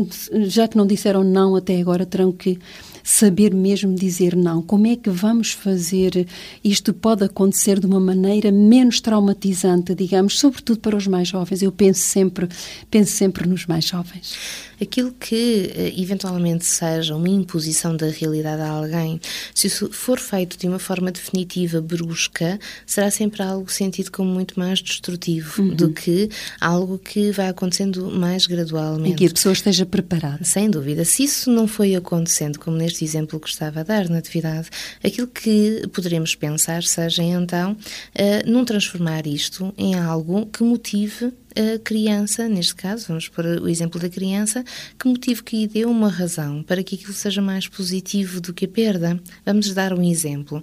já 0.44 0.68
que 0.68 0.76
não 0.76 0.86
disseram 0.86 1.24
não 1.24 1.56
até 1.56 1.80
agora, 1.80 2.04
terão 2.04 2.30
que 2.30 2.58
saber 3.02 3.54
mesmo 3.54 3.94
dizer 3.94 4.36
não. 4.36 4.62
Como 4.62 4.86
é 4.86 4.96
que 4.96 5.10
vamos 5.10 5.52
fazer? 5.52 6.26
Isto 6.62 6.92
pode 6.92 7.24
acontecer 7.24 7.80
de 7.80 7.86
uma 7.86 8.00
maneira 8.00 8.52
menos 8.52 9.00
traumatizante, 9.00 9.94
digamos, 9.94 10.38
sobretudo 10.38 10.80
para 10.80 10.96
os 10.96 11.06
mais 11.06 11.28
jovens. 11.28 11.62
Eu 11.62 11.72
penso 11.72 12.00
sempre, 12.00 12.48
penso 12.90 13.12
sempre 13.12 13.48
nos 13.48 13.66
mais 13.66 13.86
jovens. 13.86 14.36
Aquilo 14.80 15.12
que 15.12 15.72
eh, 15.74 15.92
eventualmente 15.96 16.64
seja 16.64 17.16
uma 17.16 17.28
imposição 17.28 17.96
da 17.96 18.06
realidade 18.06 18.62
a 18.62 18.68
alguém, 18.68 19.20
se 19.54 19.66
isso 19.66 19.90
for 19.92 20.18
feito 20.18 20.56
de 20.56 20.68
uma 20.68 20.78
forma 20.78 21.10
definitiva, 21.10 21.80
brusca, 21.80 22.58
será 22.86 23.10
sempre 23.10 23.42
algo 23.42 23.70
sentido 23.70 24.10
como 24.12 24.30
muito 24.30 24.58
mais 24.58 24.80
destrutivo 24.80 25.62
uhum. 25.62 25.74
do 25.74 25.92
que 25.92 26.30
algo 26.60 26.98
que 26.98 27.32
vai 27.32 27.48
acontecendo 27.48 28.10
mais 28.10 28.46
gradualmente. 28.46 29.14
E 29.14 29.16
que 29.16 29.26
a 29.26 29.30
pessoa 29.30 29.52
esteja 29.52 29.84
preparada. 29.84 30.44
Sem 30.44 30.70
dúvida. 30.70 31.04
Se 31.04 31.24
isso 31.24 31.50
não 31.50 31.66
foi 31.66 31.94
acontecendo, 31.96 32.58
como 32.58 32.76
neste 32.76 33.00
este 33.00 33.04
exemplo 33.04 33.40
que 33.40 33.48
estava 33.48 33.80
a 33.80 33.82
dar 33.82 34.08
na 34.08 34.18
atividade, 34.18 34.68
aquilo 35.02 35.26
que 35.26 35.88
poderemos 35.92 36.34
pensar 36.34 36.82
seja 36.82 37.22
então 37.22 37.72
uh, 37.72 38.50
não 38.50 38.64
transformar 38.64 39.26
isto 39.26 39.72
em 39.78 39.94
algo 39.94 40.46
que 40.46 40.62
motive 40.62 41.32
a 41.56 41.78
criança, 41.78 42.48
neste 42.48 42.74
caso, 42.74 43.08
vamos 43.08 43.28
pôr 43.28 43.44
o 43.44 43.68
exemplo 43.68 44.00
da 44.00 44.08
criança, 44.08 44.64
que 44.98 45.08
motive 45.08 45.42
que 45.42 45.56
lhe 45.56 45.66
dê 45.66 45.84
uma 45.84 46.08
razão 46.08 46.62
para 46.62 46.82
que 46.82 46.94
aquilo 46.94 47.12
seja 47.12 47.42
mais 47.42 47.66
positivo 47.66 48.40
do 48.40 48.52
que 48.52 48.64
a 48.64 48.68
perda. 48.68 49.20
Vamos 49.44 49.72
dar 49.74 49.92
um 49.92 50.02
exemplo 50.02 50.62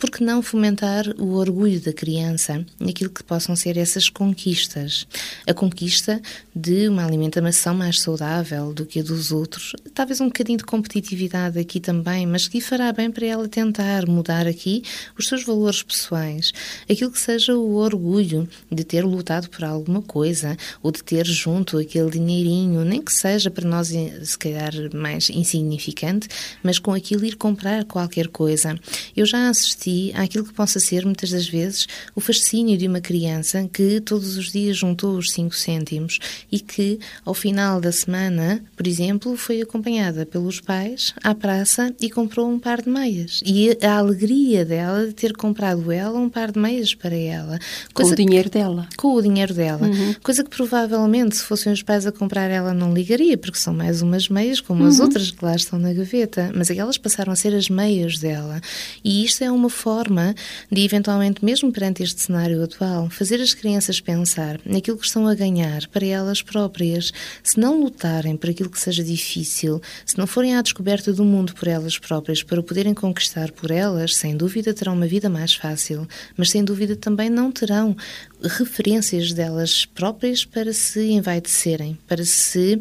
por 0.00 0.10
que 0.10 0.24
não 0.24 0.40
fomentar 0.40 1.04
o 1.18 1.34
orgulho 1.34 1.78
da 1.78 1.92
criança 1.92 2.64
naquilo 2.80 3.10
que 3.10 3.22
possam 3.22 3.54
ser 3.54 3.76
essas 3.76 4.08
conquistas? 4.08 5.06
A 5.46 5.52
conquista 5.52 6.22
de 6.56 6.88
uma 6.88 7.04
alimentação 7.04 7.74
mais 7.74 8.00
saudável 8.00 8.72
do 8.72 8.86
que 8.86 9.00
a 9.00 9.02
dos 9.02 9.30
outros, 9.30 9.74
talvez 9.92 10.18
um 10.18 10.28
bocadinho 10.28 10.56
de 10.56 10.64
competitividade 10.64 11.58
aqui 11.58 11.78
também, 11.78 12.26
mas 12.26 12.48
que 12.48 12.62
fará 12.62 12.90
bem 12.92 13.10
para 13.10 13.26
ela 13.26 13.46
tentar 13.46 14.06
mudar 14.06 14.46
aqui 14.46 14.82
os 15.18 15.28
seus 15.28 15.44
valores 15.44 15.82
pessoais. 15.82 16.50
Aquilo 16.90 17.10
que 17.10 17.20
seja 17.20 17.54
o 17.54 17.74
orgulho 17.74 18.48
de 18.72 18.84
ter 18.84 19.04
lutado 19.04 19.50
por 19.50 19.64
alguma 19.64 20.00
coisa 20.00 20.56
ou 20.82 20.90
de 20.90 21.04
ter 21.04 21.26
junto 21.26 21.76
aquele 21.76 22.10
dinheirinho, 22.10 22.86
nem 22.86 23.02
que 23.02 23.12
seja 23.12 23.50
para 23.50 23.68
nós 23.68 23.88
se 23.88 24.38
calhar 24.38 24.72
mais 24.94 25.28
insignificante, 25.28 26.26
mas 26.62 26.78
com 26.78 26.94
aquilo 26.94 27.26
ir 27.26 27.36
comprar 27.36 27.84
qualquer 27.84 28.28
coisa. 28.28 28.80
Eu 29.14 29.26
já 29.26 29.50
assisti 29.50 29.89
si 29.90 30.12
àquilo 30.14 30.44
que 30.44 30.52
possa 30.52 30.78
ser, 30.78 31.04
muitas 31.04 31.30
das 31.30 31.48
vezes, 31.48 31.86
o 32.14 32.20
fascínio 32.20 32.78
de 32.78 32.86
uma 32.86 33.00
criança 33.00 33.68
que 33.72 34.00
todos 34.00 34.36
os 34.36 34.52
dias 34.52 34.76
juntou 34.76 35.16
os 35.16 35.32
5 35.32 35.54
cêntimos 35.54 36.18
e 36.50 36.60
que, 36.60 36.98
ao 37.24 37.34
final 37.34 37.80
da 37.80 37.90
semana, 37.90 38.62
por 38.76 38.86
exemplo, 38.86 39.36
foi 39.36 39.60
acompanhada 39.60 40.24
pelos 40.24 40.60
pais 40.60 41.12
à 41.22 41.34
praça 41.34 41.92
e 42.00 42.08
comprou 42.08 42.48
um 42.48 42.58
par 42.58 42.82
de 42.82 42.88
meias. 42.88 43.40
E 43.44 43.76
a 43.82 43.98
alegria 43.98 44.64
dela 44.64 45.06
de 45.06 45.12
ter 45.12 45.36
comprado 45.36 45.90
ela 45.90 46.18
um 46.18 46.28
par 46.28 46.52
de 46.52 46.58
meias 46.58 46.94
para 46.94 47.16
ela. 47.16 47.58
com 47.92 48.04
o 48.04 48.14
dinheiro 48.14 48.48
que, 48.48 48.58
dela. 48.58 48.88
Com 48.96 49.14
o 49.14 49.22
dinheiro 49.22 49.52
dela. 49.52 49.86
Uhum. 49.86 50.14
Coisa 50.22 50.44
que 50.44 50.50
provavelmente, 50.50 51.36
se 51.36 51.42
fossem 51.42 51.72
os 51.72 51.82
pais 51.82 52.06
a 52.06 52.12
comprar, 52.12 52.50
ela 52.50 52.72
não 52.72 52.94
ligaria, 52.94 53.36
porque 53.36 53.58
são 53.58 53.74
mais 53.74 54.02
umas 54.02 54.28
meias 54.28 54.60
como 54.60 54.82
uhum. 54.82 54.88
as 54.88 55.00
outras 55.00 55.30
que 55.30 55.44
lá 55.44 55.56
estão 55.56 55.78
na 55.78 55.92
gaveta. 55.92 56.50
Mas 56.54 56.70
aquelas 56.70 56.98
passaram 56.98 57.32
a 57.32 57.36
ser 57.36 57.54
as 57.54 57.68
meias 57.68 58.18
dela. 58.18 58.60
E 59.02 59.24
isto 59.24 59.42
é 59.42 59.50
uma 59.50 59.70
forma 59.80 60.34
de, 60.70 60.84
eventualmente, 60.84 61.42
mesmo 61.42 61.72
perante 61.72 62.02
este 62.02 62.20
cenário 62.20 62.62
atual, 62.62 63.08
fazer 63.08 63.40
as 63.40 63.54
crianças 63.54 63.98
pensar 63.98 64.60
naquilo 64.66 64.98
que 64.98 65.06
estão 65.06 65.26
a 65.26 65.34
ganhar 65.34 65.88
para 65.88 66.04
elas 66.04 66.42
próprias. 66.42 67.12
Se 67.42 67.58
não 67.58 67.80
lutarem 67.80 68.36
por 68.36 68.50
aquilo 68.50 68.68
que 68.68 68.78
seja 68.78 69.02
difícil, 69.02 69.80
se 70.04 70.18
não 70.18 70.26
forem 70.26 70.54
à 70.54 70.60
descoberta 70.60 71.12
do 71.14 71.24
mundo 71.24 71.54
por 71.54 71.66
elas 71.66 71.98
próprias, 71.98 72.42
para 72.42 72.60
o 72.60 72.62
poderem 72.62 72.92
conquistar 72.92 73.50
por 73.52 73.70
elas, 73.70 74.14
sem 74.16 74.36
dúvida 74.36 74.74
terão 74.74 74.92
uma 74.92 75.06
vida 75.06 75.30
mais 75.30 75.54
fácil, 75.54 76.06
mas 76.36 76.50
sem 76.50 76.62
dúvida 76.62 76.94
também 76.94 77.30
não 77.30 77.50
terão 77.50 77.96
referências 78.42 79.32
delas 79.32 79.84
próprias 79.84 80.44
para 80.44 80.72
se 80.72 81.10
envaidecerem, 81.10 81.98
para 82.06 82.24
se 82.24 82.74
uh, 82.74 82.80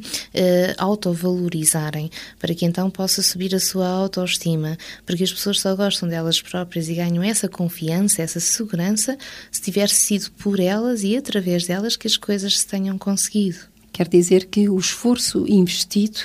autovalorizarem, 0.78 2.10
para 2.38 2.54
que 2.54 2.66
então 2.66 2.90
possa 2.90 3.22
subir 3.22 3.54
a 3.56 3.60
sua 3.60 3.88
autoestima, 3.88 4.78
porque 5.06 5.24
as 5.24 5.32
pessoas 5.32 5.60
só 5.60 5.76
gostam 5.76 6.08
delas 6.08 6.42
próprias 6.42 6.90
e 6.90 6.96
ganham 6.96 7.24
essa 7.24 7.48
confiança, 7.48 8.22
essa 8.22 8.40
segurança, 8.40 9.18
se 9.52 9.62
tiver 9.62 9.90
sido 9.90 10.32
por 10.32 10.60
elas 10.60 11.04
e 11.04 11.18
através 11.18 11.66
delas 11.66 11.96
que 11.96 12.08
as 12.08 12.18
coisas 12.18 12.60
se 12.60 12.68
tenham 12.68 12.98
conseguido. 12.98 13.79
Quer 13.92 14.08
dizer 14.08 14.46
que 14.46 14.70
o 14.70 14.78
esforço 14.78 15.46
investido 15.48 16.20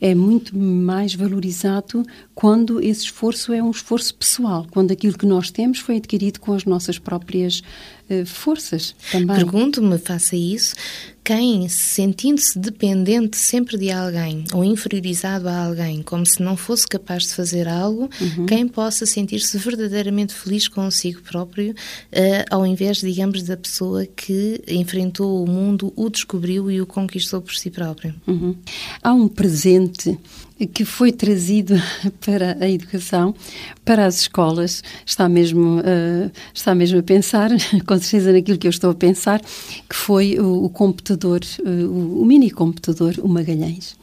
é 0.00 0.14
muito 0.14 0.56
mais 0.56 1.14
valorizado 1.14 2.04
quando 2.34 2.80
esse 2.80 3.04
esforço 3.04 3.52
é 3.52 3.62
um 3.62 3.70
esforço 3.70 4.14
pessoal, 4.14 4.66
quando 4.70 4.92
aquilo 4.92 5.18
que 5.18 5.26
nós 5.26 5.50
temos 5.50 5.80
foi 5.80 5.96
adquirido 5.96 6.38
com 6.38 6.52
as 6.52 6.64
nossas 6.64 6.98
próprias 6.98 7.62
uh, 8.08 8.24
forças 8.24 8.94
também. 9.10 9.36
Pergunto-me, 9.36 9.98
faça 9.98 10.36
isso, 10.36 10.74
quem, 11.28 11.68
sentindo-se 11.68 12.58
dependente 12.58 13.36
sempre 13.36 13.76
de 13.76 13.90
alguém 13.90 14.44
ou 14.54 14.64
inferiorizado 14.64 15.46
a 15.46 15.66
alguém, 15.66 16.02
como 16.02 16.24
se 16.24 16.42
não 16.42 16.56
fosse 16.56 16.88
capaz 16.88 17.24
de 17.24 17.34
fazer 17.34 17.68
algo, 17.68 18.08
uhum. 18.18 18.46
quem 18.46 18.66
possa 18.66 19.04
sentir-se 19.04 19.58
verdadeiramente 19.58 20.32
feliz 20.32 20.68
consigo 20.68 21.20
próprio, 21.20 21.72
uh, 21.72 22.44
ao 22.48 22.64
invés, 22.64 22.96
digamos, 23.02 23.42
da 23.42 23.58
pessoa 23.58 24.06
que 24.06 24.62
enfrentou 24.66 25.44
o 25.44 25.46
mundo, 25.46 25.92
o 25.96 26.08
descobriu 26.08 26.70
e 26.70 26.80
o 26.80 26.86
conquistou 26.86 27.42
por 27.42 27.54
si 27.54 27.68
próprio. 27.68 28.14
Uhum. 28.26 28.56
Há 29.02 29.12
um 29.12 29.28
presente 29.28 30.18
que 30.66 30.84
foi 30.84 31.12
trazido 31.12 31.74
para 32.24 32.56
a 32.60 32.68
educação, 32.68 33.34
para 33.84 34.06
as 34.06 34.20
escolas, 34.20 34.82
está 35.06 35.28
mesmo, 35.28 35.80
uh, 35.80 36.30
está 36.52 36.74
mesmo 36.74 36.98
a 36.98 37.02
pensar, 37.02 37.50
com 37.86 37.98
certeza 37.98 38.32
naquilo 38.32 38.58
que 38.58 38.66
eu 38.66 38.70
estou 38.70 38.90
a 38.90 38.94
pensar, 38.94 39.40
que 39.40 39.96
foi 39.96 40.38
o, 40.38 40.64
o 40.64 40.68
computador, 40.68 41.40
uh, 41.60 41.68
o, 41.68 42.22
o 42.22 42.24
mini 42.24 42.50
computador, 42.50 43.14
o 43.22 43.28
Magalhães. 43.28 43.96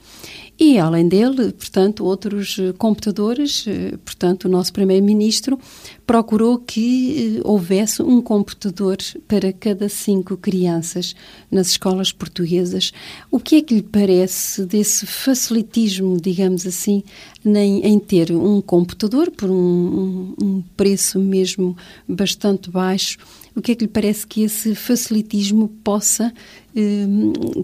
E, 0.58 0.78
além 0.80 1.08
dele, 1.08 1.52
portanto, 1.52 2.06
outros 2.06 2.58
eh, 2.58 2.72
computadores, 2.78 3.66
eh, 3.68 3.98
portanto, 4.06 4.46
o 4.46 4.50
nosso 4.50 4.72
Primeiro-Ministro 4.72 5.60
procurou 6.08 6.58
que 6.60 7.38
eh, 7.38 7.42
houvesse 7.44 8.02
um 8.02 8.22
computador 8.22 8.98
para 9.28 9.52
cada 9.52 9.90
cinco 9.90 10.38
crianças 10.38 11.14
nas 11.52 11.68
escolas 11.72 12.14
portuguesas. 12.14 12.94
O 13.30 13.38
que 13.38 13.58
é 13.58 13.62
que 13.62 13.76
lhe 13.76 13.82
parece 13.84 14.66
desse 14.66 15.06
facilitismo, 15.06 16.20
digamos 16.22 16.66
assim, 16.66 17.04
em, 17.46 18.00
ter 18.00 18.32
um 18.32 18.62
computador 18.62 19.30
por 19.32 19.50
um, 19.50 20.34
um, 20.42 20.64
preço 20.78 21.20
mesmo 21.20 21.76
bastante 22.08 22.70
baixo? 22.70 23.18
O 23.56 23.62
que 23.62 23.72
é 23.72 23.76
que 23.76 23.86
lhe 23.86 23.92
parece 23.92 24.28
que 24.28 24.44
esse 24.44 24.76
facilitismo 24.76 25.70
possa 25.84 26.34
eh, 26.76 27.08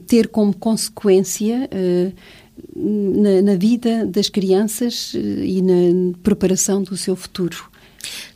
ter 0.08 0.30
como 0.30 0.56
consequência 0.56 1.68
eh, 1.70 2.14
na, 2.76 3.42
na 3.42 3.56
vida 3.56 4.06
das 4.06 4.30
crianças 4.30 5.14
eh, 5.16 5.20
e 5.46 5.62
na 5.62 6.18
preparação 6.24 6.84
do 6.84 6.96
seu 6.96 7.16
futuro. 7.16 7.70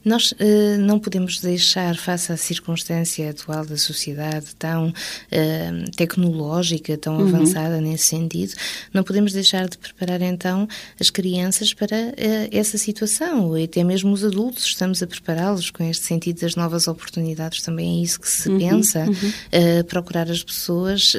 Nós 0.06 0.34
uh, 0.34 0.36
não 0.80 1.00
podemos 1.00 1.40
deixar, 1.40 1.96
face 1.98 2.32
à 2.32 2.38
circunstância 2.38 3.28
atual 3.28 3.66
da 3.66 3.76
sociedade 3.76 4.56
tão 4.56 4.90
uh, 4.90 5.92
tecnológica, 5.98 6.96
tão 6.96 7.18
uhum. 7.18 7.28
avançada 7.28 7.82
nesse 7.82 8.06
sentido, 8.06 8.54
não 8.94 9.04
podemos 9.04 9.34
deixar 9.34 9.68
de 9.68 9.80
preparar 9.80 10.22
então 10.22 10.68
as 11.00 11.10
crianças 11.10 11.74
para 11.74 11.96
uh, 11.96 12.50
essa 12.52 12.78
situação, 12.78 13.58
e 13.58 13.64
até 13.64 13.84
mesmo 13.84 14.14
os 14.14 14.24
adultos, 14.24 14.66
estamos 14.66 15.02
a 15.02 15.08
prepará-los 15.08 15.72
com 15.72 15.84
este 15.84 16.06
sentido 16.06 16.42
das 16.42 16.56
novas 16.56 16.88
oportunidades, 16.88 17.64
também 17.64 18.00
é 18.00 18.04
isso 18.04 18.22
que 18.22 18.30
se 18.30 18.48
uhum. 18.48 18.60
pensa, 18.60 19.06
uhum. 19.06 19.84
procurar 19.88 20.30
as 20.30 20.44
pessoas, 20.44 21.14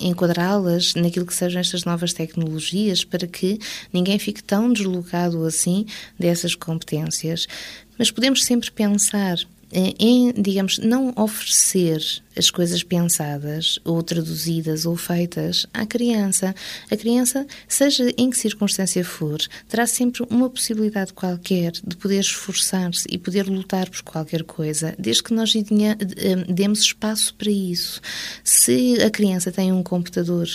enquadrá-las 0.00 0.94
naquilo 0.94 1.26
que 1.26 1.34
sejam 1.34 1.60
estas 1.60 1.84
novas 1.84 2.12
tecnologias, 2.12 3.04
para 3.04 3.26
que 3.26 3.60
ninguém 3.92 4.18
fique 4.18 4.42
tão 4.42 4.72
deslocado 4.72 5.44
assim 5.44 5.86
dessas 6.18 6.56
competências. 6.56 7.46
Mas 7.98 8.10
podemos 8.10 8.44
sempre 8.44 8.70
pensar 8.70 9.38
em, 9.76 10.32
digamos, 10.32 10.78
não 10.78 11.12
oferecer 11.16 12.00
as 12.34 12.50
coisas 12.50 12.82
pensadas 12.82 13.78
ou 13.84 14.02
traduzidas 14.02 14.84
ou 14.84 14.96
feitas 14.96 15.66
à 15.72 15.86
criança. 15.86 16.54
A 16.90 16.96
criança, 16.96 17.46
seja 17.66 18.12
em 18.16 18.28
que 18.30 18.36
circunstância 18.36 19.04
for, 19.04 19.38
terá 19.68 19.86
sempre 19.86 20.22
uma 20.30 20.48
possibilidade 20.50 21.12
qualquer 21.12 21.72
de 21.72 21.96
poder 21.96 22.20
esforçar-se 22.20 23.06
e 23.10 23.16
poder 23.16 23.46
lutar 23.46 23.88
por 23.88 24.02
qualquer 24.02 24.44
coisa, 24.44 24.94
desde 24.98 25.22
que 25.22 25.32
nós 25.32 25.52
demos 26.48 26.80
espaço 26.80 27.34
para 27.34 27.50
isso. 27.50 28.00
Se 28.44 29.02
a 29.02 29.10
criança 29.10 29.50
tem 29.50 29.72
um 29.72 29.82
computador, 29.82 30.46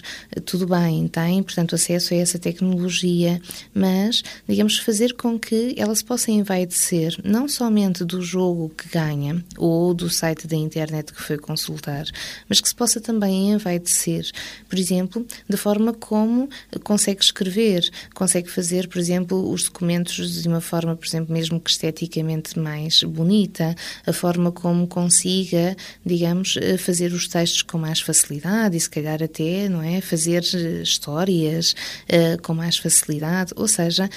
tudo 0.45 0.67
bem, 0.67 1.07
tem, 1.07 1.41
portanto, 1.41 1.75
acesso 1.75 2.13
a 2.13 2.17
essa 2.17 2.37
tecnologia, 2.37 3.41
mas, 3.73 4.23
digamos, 4.47 4.77
fazer 4.77 5.13
com 5.13 5.39
que 5.39 5.73
ela 5.77 5.95
se 5.95 6.05
possa 6.05 6.31
envaidecer 6.31 7.17
não 7.23 7.47
somente 7.47 8.05
do 8.05 8.21
jogo 8.21 8.69
que 8.69 8.87
ganha 8.89 9.10
ou 9.57 9.93
do 9.93 10.09
site 10.09 10.47
da 10.47 10.55
internet 10.55 11.13
que 11.13 11.21
foi 11.21 11.37
consultar, 11.37 12.05
mas 12.47 12.61
que 12.61 12.67
se 12.67 12.75
possa 12.75 12.99
também 12.99 13.51
envaidecer, 13.51 14.29
por 14.69 14.77
exemplo, 14.77 15.25
da 15.49 15.57
forma 15.57 15.93
como 15.93 16.49
consegue 16.83 17.23
escrever, 17.23 17.89
consegue 18.13 18.49
fazer, 18.49 18.87
por 18.87 18.99
exemplo, 18.99 19.51
os 19.51 19.65
documentos 19.65 20.41
de 20.41 20.47
uma 20.47 20.61
forma, 20.61 20.95
por 20.95 21.05
exemplo, 21.05 21.33
mesmo 21.33 21.59
que 21.59 21.69
esteticamente 21.69 22.57
mais 22.59 23.03
bonita, 23.03 23.75
a 24.05 24.13
forma 24.13 24.51
como 24.51 24.87
consiga, 24.87 25.75
digamos, 26.05 26.57
eh, 26.61 26.77
fazer 26.77 27.11
os 27.13 27.27
textos 27.27 27.61
com 27.61 27.77
mais 27.77 27.99
facilidade 27.99 28.75
e 28.75 28.79
se 28.79 28.89
calhar 28.89 29.21
até, 29.21 29.69
não 29.69 29.81
é, 29.81 30.01
fazer 30.01 30.43
eh, 30.53 30.81
histórias 30.81 31.75
uh, 32.09 32.41
com 32.41 32.53
mais 32.53 32.77
facilidade, 32.77 33.53
ou 33.55 33.67
seja, 33.67 34.09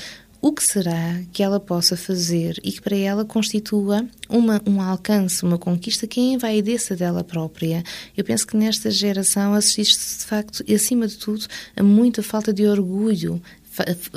o 0.44 0.52
que 0.52 0.62
será 0.62 1.22
que 1.32 1.42
ela 1.42 1.58
possa 1.58 1.96
fazer 1.96 2.60
e 2.62 2.70
que 2.70 2.82
para 2.82 2.94
ela 2.94 3.24
constitua 3.24 4.06
uma, 4.28 4.60
um 4.66 4.78
alcance, 4.78 5.42
uma 5.42 5.56
conquista 5.56 6.06
que 6.06 6.20
envaideça 6.20 6.94
dela 6.94 7.24
própria. 7.24 7.82
Eu 8.14 8.22
penso 8.22 8.46
que 8.46 8.54
nesta 8.54 8.90
geração 8.90 9.54
assiste-se, 9.54 10.18
de 10.18 10.24
facto, 10.26 10.62
e 10.68 10.74
acima 10.74 11.08
de 11.08 11.16
tudo, 11.16 11.46
a 11.74 11.82
muita 11.82 12.22
falta 12.22 12.52
de 12.52 12.66
orgulho 12.66 13.40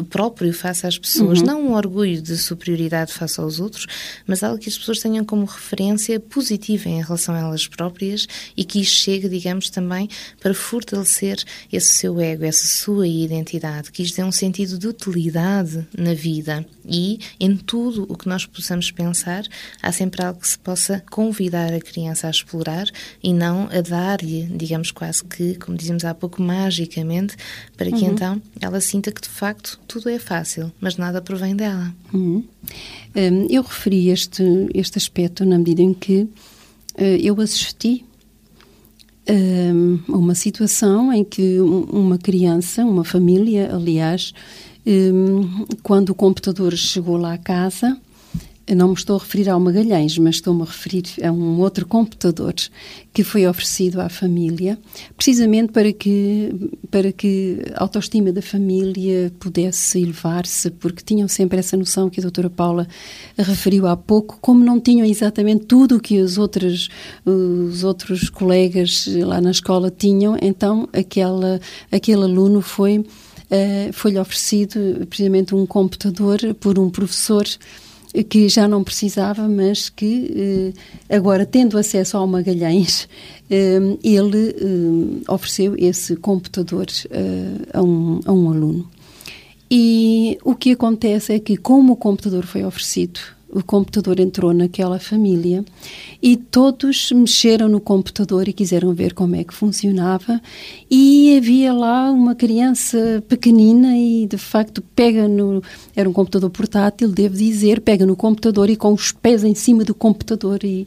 próprio 0.10 0.54
face 0.54 0.86
às 0.86 0.98
pessoas, 0.98 1.40
uhum. 1.40 1.46
não 1.46 1.68
um 1.68 1.74
orgulho 1.74 2.22
de 2.22 2.38
superioridade 2.38 3.14
face 3.14 3.40
aos 3.40 3.60
outros, 3.60 3.86
mas 4.26 4.44
algo 4.44 4.60
que 4.60 4.70
as 4.70 4.78
pessoas 4.78 5.00
tenham 5.00 5.26
como 5.26 5.46
referência 5.46 6.20
positiva 6.20 6.90
em 6.90 7.02
relação 7.02 7.34
a 7.34 7.40
elas 7.40 7.68
próprias 7.68 8.28
e 8.56 8.64
que 8.64 8.80
isso 8.82 8.96
chegue, 8.96 9.28
digamos, 9.28 9.70
também 9.70 10.10
para 10.40 10.54
fortalecer 10.54 11.44
esse 11.72 11.94
seu 11.94 12.20
ego, 12.20 12.46
essa 12.46 12.68
sua 12.68 13.08
identidade, 13.08 13.92
que 13.92 14.04
isto 14.04 14.18
dê 14.18 14.24
um 14.24 14.32
sentido 14.32 14.78
de 14.78 14.88
utilidade 14.88 15.88
na 15.98 16.14
vida 16.14 16.66
e 16.86 17.20
em 17.40 17.56
tudo 17.56 18.06
o 18.10 18.18
que 18.18 18.30
nós 18.30 18.46
possamos 18.46 18.92
pensar, 18.92 19.44
há 19.82 19.92
sempre 19.92 20.24
algo 20.24 20.40
que 20.40 20.48
se 20.48 20.58
possa 20.60 21.04
convidar 21.12 21.74
a 21.74 21.80
criança 21.80 22.28
a 22.28 22.30
explorar 22.30 22.86
e 23.22 23.34
não 23.34 23.70
a 23.72 23.82
dar-lhe, 23.82 24.44
digamos 24.56 24.92
quase 24.92 25.24
que, 25.24 25.56
como 25.56 25.78
dizíamos 25.78 26.06
há 26.06 26.14
pouco, 26.14 26.42
magicamente, 26.42 27.36
para 27.76 27.92
que 27.92 28.04
uhum. 28.04 28.12
então 28.12 28.42
ela 28.62 28.80
sinta 28.80 29.12
que 29.12 29.22
de 29.22 29.30
facto 29.30 29.47
facto, 29.48 29.80
tudo 29.88 30.10
é 30.10 30.20
fácil, 30.20 30.72
mas 30.82 30.98
nada 30.98 31.22
provém 31.22 31.56
dela. 31.56 31.94
Uhum. 32.14 32.44
Um, 33.16 33.48
eu 33.50 33.62
referi 33.62 34.10
este, 34.10 34.44
este 34.74 34.98
aspecto 34.98 35.46
na 35.46 35.58
medida 35.58 35.82
em 35.82 35.94
que 35.94 36.24
uh, 36.24 37.04
eu 37.22 37.40
assisti 37.40 38.04
um, 39.30 40.00
a 40.14 40.18
uma 40.18 40.36
situação 40.36 41.14
em 41.14 41.24
que 41.24 41.60
uma 41.62 42.18
criança, 42.18 42.84
uma 42.84 43.06
família, 43.06 43.74
aliás, 43.74 44.34
um, 44.86 45.66
quando 45.82 46.10
o 46.10 46.16
computador 46.16 46.76
chegou 46.76 47.16
lá 47.16 47.34
à 47.34 47.38
casa, 47.38 47.98
não 48.76 48.90
me 48.90 48.94
estou 48.94 49.16
a 49.16 49.20
referir 49.20 49.50
ao 49.50 49.60
Magalhães, 49.60 50.18
mas 50.18 50.36
estou-me 50.36 50.62
a 50.62 50.66
referir 50.66 51.04
a 51.24 51.32
um 51.32 51.60
outro 51.60 51.86
computador 51.86 52.54
que 53.14 53.24
foi 53.24 53.48
oferecido 53.48 54.02
à 54.02 54.10
família, 54.10 54.78
precisamente 55.16 55.72
para 55.72 55.92
que, 55.92 56.54
para 56.92 57.12
que 57.12 57.62
a 57.74 57.84
autoestima 57.84 58.32
da 58.32 58.42
família 58.42 59.32
pudesse 59.40 60.00
elevar-se, 60.00 60.70
porque 60.70 61.04
tinham 61.04 61.28
sempre 61.28 61.58
essa 61.60 61.78
noção 61.78 62.10
que 62.10 62.20
a 62.20 62.24
doutora 62.24 62.50
Paula 62.50 62.88
referiu 63.38 63.88
há 63.88 63.96
pouco, 63.96 64.38
como 64.42 64.64
não 64.64 64.80
tinham 64.80 65.06
exatamente 65.06 65.66
tudo 65.66 65.96
o 65.96 66.00
que 66.00 66.20
os 66.20 66.38
outros, 66.38 66.90
os 67.26 67.84
outros 67.84 68.30
colegas 68.30 69.08
lá 69.08 69.40
na 69.40 69.52
escola 69.52 69.90
tinham, 69.90 70.38
então 70.42 70.88
aquela, 70.94 71.60
aquele 71.92 72.24
aluno 72.24 72.62
foi, 72.62 73.00
uh, 73.00 73.94
foi-lhe 73.94 74.20
oferecido 74.20 75.08
precisamente 75.10 75.56
um 75.56 75.66
computador 75.66 76.38
por 76.60 76.78
um 76.78 76.90
professor 76.90 77.48
que 78.30 78.50
já 78.50 78.68
não 78.68 78.84
precisava, 78.84 79.48
mas 79.48 79.90
que 79.90 80.74
eh, 81.10 81.16
agora, 81.16 81.46
tendo 81.46 81.78
acesso 81.78 82.18
ao 82.18 82.28
Magalhães, 82.28 83.08
eh, 83.50 83.80
ele 84.04 84.50
eh, 84.50 85.32
ofereceu 85.32 85.76
esse 85.78 86.16
computador 86.16 86.88
a 87.74 87.82
um, 87.82 88.20
a 88.26 88.32
um 88.32 88.50
aluno. 88.50 88.90
E 89.70 90.38
o 90.44 90.56
que 90.56 90.72
acontece 90.72 91.34
é 91.34 91.40
que, 91.40 91.58
como 91.58 91.94
o 91.94 91.98
computador 91.98 92.46
foi 92.46 92.64
oferecido 92.64 93.20
o 93.50 93.64
computador 93.64 94.20
entrou 94.20 94.54
naquela 94.54 95.00
família 95.00 95.64
e 96.22 96.36
todos 96.36 97.12
mexeram 97.12 97.70
no 97.70 97.80
computador 97.80 98.48
e 98.48 98.54
quiseram 98.54 98.94
ver 98.94 99.14
como 99.14 99.36
é 99.36 99.44
que 99.44 99.54
funcionava. 99.54 100.42
E 100.90 101.38
havia 101.38 101.74
lá 101.74 102.12
uma 102.12 102.36
criança 102.36 103.24
pequenina 103.28 103.98
e 103.98 104.28
de 104.28 104.38
facto 104.38 104.82
pega 104.96 105.28
no 105.28 105.62
era 105.96 106.10
um 106.10 106.14
computador 106.14 106.50
portátil 106.50 107.10
devo 107.10 107.36
dizer 107.36 107.82
pega 107.82 108.06
no 108.06 108.16
computador 108.16 108.70
e 108.70 108.76
com 108.76 108.94
os 108.94 109.12
pés 109.12 109.44
em 109.44 109.56
cima 109.56 109.84
do 109.84 109.94
computador 109.94 110.64
e 110.64 110.86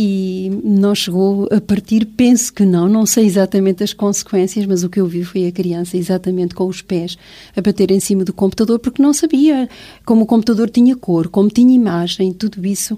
e 0.00 0.60
não 0.62 0.94
chegou 0.94 1.48
a 1.50 1.60
partir, 1.60 2.04
penso 2.04 2.54
que 2.54 2.64
não, 2.64 2.88
não 2.88 3.04
sei 3.04 3.26
exatamente 3.26 3.82
as 3.82 3.92
consequências, 3.92 4.64
mas 4.64 4.84
o 4.84 4.88
que 4.88 5.00
eu 5.00 5.06
vi 5.08 5.24
foi 5.24 5.48
a 5.48 5.50
criança 5.50 5.96
exatamente 5.96 6.54
com 6.54 6.68
os 6.68 6.80
pés 6.80 7.18
a 7.56 7.60
bater 7.60 7.90
em 7.90 7.98
cima 7.98 8.24
do 8.24 8.32
computador, 8.32 8.78
porque 8.78 9.02
não 9.02 9.12
sabia 9.12 9.68
como 10.06 10.22
o 10.22 10.26
computador 10.26 10.70
tinha 10.70 10.94
cor, 10.94 11.26
como 11.26 11.48
tinha 11.48 11.74
imagem, 11.74 12.32
tudo 12.32 12.64
isso. 12.64 12.96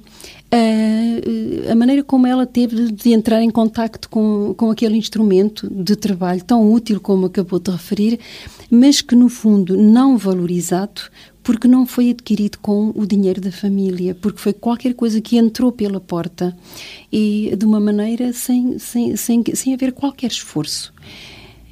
A, 0.53 1.73
a 1.73 1.75
maneira 1.75 2.05
como 2.05 2.27
ela 2.27 2.45
teve 2.45 2.93
de 2.93 3.15
entrar 3.15 3.41
em 3.41 3.51
contacto 3.51 4.07
com, 4.11 4.53
com 4.55 4.71
aquele 4.71 4.99
instrumento 4.99 5.71
de 5.71 5.97
trabalho 5.97 6.45
tão 6.45 6.71
útil 6.71 7.01
como 7.01 7.25
acabou 7.25 7.59
de 7.59 7.71
referir, 7.71 8.21
mas 8.71 9.01
que 9.01 9.17
no 9.17 9.31
fundo 9.31 9.75
não 9.75 10.19
valorizado 10.19 11.01
porque 11.43 11.67
não 11.67 11.87
foi 11.87 12.11
adquirido 12.11 12.59
com 12.59 12.93
o 12.95 13.07
dinheiro 13.07 13.41
da 13.41 13.53
família, 13.53 14.15
porque 14.15 14.39
foi 14.39 14.53
qualquer 14.53 14.95
coisa 14.95 15.21
que 15.21 15.37
entrou 15.37 15.73
pela 15.73 16.01
porta 16.01 16.57
e 17.13 17.55
de 17.57 17.65
uma 17.65 17.81
maneira 17.81 18.33
sem, 18.33 18.79
sem, 18.79 19.17
sem, 19.17 19.43
sem 19.55 19.75
haver 19.75 19.93
qualquer 19.93 20.31
esforço. 20.31 20.93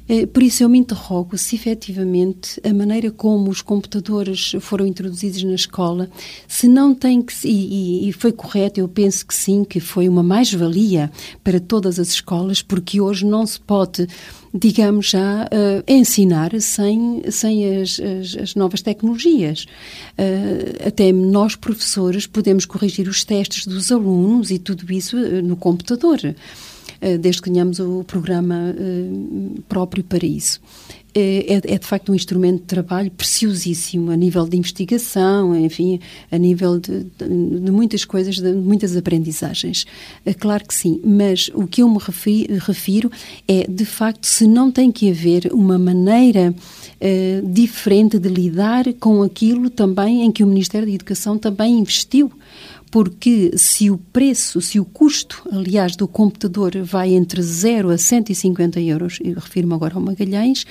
Eh, 0.09 0.25
por 0.25 0.41
isso 0.41 0.63
eu 0.63 0.69
me 0.69 0.79
interrogo 0.79 1.37
se 1.37 1.55
efetivamente 1.55 2.59
a 2.67 2.73
maneira 2.73 3.11
como 3.11 3.51
os 3.51 3.61
computadores 3.61 4.53
foram 4.59 4.87
introduzidos 4.87 5.43
na 5.43 5.53
escola, 5.53 6.09
se 6.47 6.67
não 6.67 6.95
tem 6.95 7.21
que 7.21 7.31
e, 7.47 8.09
e 8.09 8.11
foi 8.11 8.31
correto, 8.31 8.79
eu 8.79 8.89
penso 8.89 9.23
que 9.23 9.35
sim, 9.35 9.63
que 9.63 9.79
foi 9.79 10.09
uma 10.09 10.23
mais-valia 10.23 11.11
para 11.43 11.59
todas 11.59 11.99
as 11.99 12.07
escolas, 12.07 12.63
porque 12.63 12.99
hoje 12.99 13.23
não 13.23 13.45
se 13.45 13.59
pode 13.59 14.07
digamos 14.53 15.09
já, 15.09 15.45
uh, 15.45 15.83
ensinar 15.87 16.59
sem, 16.59 17.21
sem 17.29 17.81
as, 17.81 17.99
as, 17.99 18.37
as 18.41 18.55
novas 18.55 18.81
tecnologias. 18.81 19.65
Uh, 20.17 20.87
até 20.87 21.11
nós, 21.11 21.55
professores, 21.55 22.25
podemos 22.25 22.65
corrigir 22.65 23.07
os 23.07 23.23
testes 23.23 23.65
dos 23.65 23.91
alunos 23.91 24.51
e 24.51 24.59
tudo 24.59 24.91
isso 24.91 25.17
uh, 25.17 25.41
no 25.41 25.55
computador. 25.55 26.19
Desde 27.21 27.41
que 27.41 27.49
tenhamos 27.49 27.79
o 27.79 28.03
programa 28.03 28.75
próprio 29.69 30.03
para 30.03 30.25
isso. 30.25 30.59
É, 31.13 31.55
é, 31.55 31.73
é, 31.73 31.79
de 31.79 31.85
facto 31.87 32.11
um 32.11 32.15
instrumento 32.15 32.59
de 32.59 32.65
trabalho 32.65 33.09
preciosíssimo 33.09 34.11
a 34.11 34.15
nível 34.15 34.47
de 34.47 34.55
investigação, 34.55 35.55
enfim, 35.55 35.99
a 36.31 36.37
nível 36.37 36.79
de, 36.79 37.03
de, 37.03 37.59
de 37.59 37.71
muitas 37.71 38.05
coisas, 38.05 38.35
de 38.35 38.53
muitas 38.53 38.95
aprendizagens. 38.95 39.85
É 40.23 40.35
claro 40.35 40.67
que 40.67 40.73
sim, 40.73 41.01
mas 41.03 41.49
o 41.55 41.65
que 41.65 41.81
eu 41.81 41.89
me 41.89 41.97
refiro, 41.97 42.57
refiro 42.59 43.11
é, 43.47 43.65
de 43.67 43.85
facto, 43.85 44.25
se 44.25 44.45
não 44.47 44.69
tem 44.71 44.91
que 44.91 45.09
haver 45.09 45.49
uma 45.51 45.79
maneira 45.79 46.53
eh, 47.01 47.41
diferente 47.45 48.19
de 48.19 48.27
lidar 48.27 48.83
com 48.99 49.23
aquilo 49.23 49.69
também 49.69 50.23
em 50.23 50.31
que 50.31 50.43
o 50.43 50.47
Ministério 50.47 50.85
da 50.85 50.93
Educação 50.93 51.37
também 51.37 51.79
investiu 51.79 52.29
porque 52.91 53.51
se 53.55 53.89
o 53.89 53.97
preço, 53.97 54.61
se 54.61 54.79
o 54.79 54.85
custo, 54.85 55.47
aliás, 55.51 55.95
do 55.95 56.07
computador 56.07 56.81
vai 56.83 57.13
entre 57.13 57.41
0 57.41 57.89
a 57.89 57.97
150 57.97 58.79
euros, 58.81 59.19
e 59.23 59.31
refiro-me 59.33 59.73
agora 59.73 59.95
ao 59.95 60.01
Magalhães, 60.01 60.65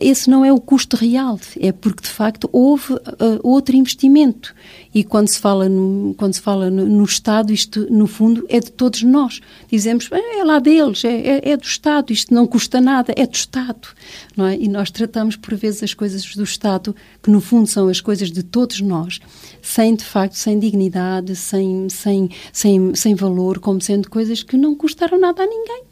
esse 0.00 0.28
não 0.28 0.44
é 0.44 0.52
o 0.52 0.60
custo 0.60 0.96
real, 0.96 1.40
é 1.58 1.72
porque 1.72 2.02
de 2.02 2.08
facto 2.08 2.48
houve 2.52 2.92
uh, 2.92 3.00
outro 3.42 3.74
investimento. 3.74 4.54
E 4.94 5.02
quando 5.02 5.28
se 5.28 5.38
fala, 5.38 5.68
no, 5.68 6.14
quando 6.18 6.34
se 6.34 6.40
fala 6.42 6.70
no, 6.70 6.84
no, 6.84 7.04
Estado, 7.04 7.52
isto 7.52 7.86
no 7.90 8.06
fundo 8.06 8.44
é 8.50 8.60
de 8.60 8.70
todos 8.70 9.02
nós. 9.02 9.40
Dizemos, 9.70 10.10
é, 10.12 10.40
é 10.40 10.44
lá 10.44 10.58
deles, 10.58 11.02
é, 11.04 11.14
é, 11.14 11.50
é, 11.50 11.56
do 11.56 11.64
Estado, 11.64 12.12
isto 12.12 12.34
não 12.34 12.46
custa 12.46 12.80
nada, 12.80 13.14
é 13.16 13.26
do 13.26 13.34
Estado. 13.34 13.88
Não 14.36 14.46
é? 14.46 14.56
E 14.56 14.68
nós 14.68 14.90
tratamos 14.90 15.36
por 15.36 15.54
vezes 15.54 15.82
as 15.82 15.94
coisas 15.94 16.22
do 16.36 16.42
Estado, 16.42 16.94
que 17.22 17.30
no 17.30 17.40
fundo 17.40 17.66
são 17.66 17.88
as 17.88 18.00
coisas 18.00 18.30
de 18.30 18.42
todos 18.42 18.80
nós, 18.82 19.20
sem 19.62 19.94
de 19.94 20.04
facto, 20.04 20.34
sem 20.34 20.58
dignidade, 20.58 21.34
sem, 21.34 21.88
sem, 21.88 22.28
sem, 22.52 22.94
sem 22.94 23.14
valor, 23.14 23.58
como 23.58 23.80
sendo 23.80 24.10
coisas 24.10 24.42
que 24.42 24.56
não 24.58 24.74
custaram 24.74 25.18
nada 25.18 25.42
a 25.42 25.46
ninguém. 25.46 25.91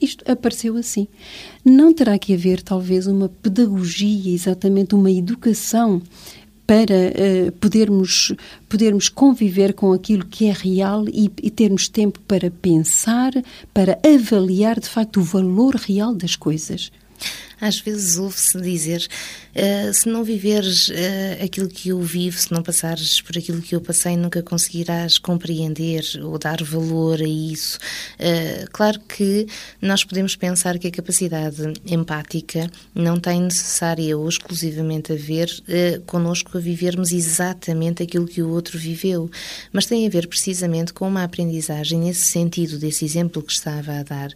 Isto 0.00 0.24
apareceu 0.30 0.76
assim. 0.76 1.06
Não 1.64 1.92
terá 1.92 2.18
que 2.18 2.32
haver, 2.32 2.62
talvez, 2.62 3.06
uma 3.06 3.28
pedagogia, 3.28 4.32
exatamente 4.32 4.94
uma 4.94 5.10
educação 5.10 6.00
para 6.66 6.94
uh, 6.94 7.52
podermos, 7.58 8.32
podermos 8.68 9.08
conviver 9.08 9.74
com 9.74 9.92
aquilo 9.92 10.24
que 10.24 10.46
é 10.46 10.52
real 10.52 11.04
e, 11.08 11.28
e, 11.42 11.50
termos 11.50 11.88
tempo 11.88 12.20
para 12.28 12.48
pensar, 12.48 13.32
para 13.74 13.98
avaliar 14.06 14.78
de 14.78 14.88
facto 14.88 15.18
o 15.18 15.22
valor 15.24 15.74
real 15.74 16.14
das 16.14 16.36
coisas. 16.36 16.92
Às 17.60 17.78
vezes 17.78 18.16
ouve-se 18.16 18.60
dizer: 18.60 19.06
uh, 19.54 19.92
se 19.92 20.08
não 20.08 20.24
viveres 20.24 20.88
uh, 20.88 21.44
aquilo 21.44 21.68
que 21.68 21.90
eu 21.90 22.00
vivo, 22.00 22.38
se 22.38 22.50
não 22.50 22.62
passares 22.62 23.20
por 23.20 23.36
aquilo 23.36 23.60
que 23.60 23.74
eu 23.74 23.80
passei, 23.80 24.16
nunca 24.16 24.42
conseguirás 24.42 25.18
compreender 25.18 26.02
ou 26.22 26.38
dar 26.38 26.62
valor 26.62 27.20
a 27.20 27.28
isso. 27.28 27.78
Uh, 28.18 28.70
claro 28.72 28.98
que 29.00 29.46
nós 29.82 30.04
podemos 30.04 30.34
pensar 30.34 30.78
que 30.78 30.88
a 30.88 30.90
capacidade 30.90 31.74
empática 31.86 32.70
não 32.94 33.18
tem 33.18 33.42
necessária 33.42 34.16
ou 34.16 34.28
exclusivamente 34.28 35.12
a 35.12 35.16
ver 35.16 35.50
connosco 36.06 36.56
a 36.56 36.60
vivermos 36.60 37.12
exatamente 37.12 38.02
aquilo 38.02 38.26
que 38.26 38.42
o 38.42 38.50
outro 38.50 38.78
viveu, 38.78 39.30
mas 39.72 39.86
tem 39.86 40.06
a 40.06 40.10
ver 40.10 40.26
precisamente 40.26 40.92
com 40.92 41.06
uma 41.08 41.24
aprendizagem 41.24 41.98
nesse 41.98 42.22
sentido, 42.22 42.78
desse 42.78 43.04
exemplo 43.04 43.42
que 43.42 43.52
estava 43.52 43.92
a 43.92 44.02
dar, 44.02 44.30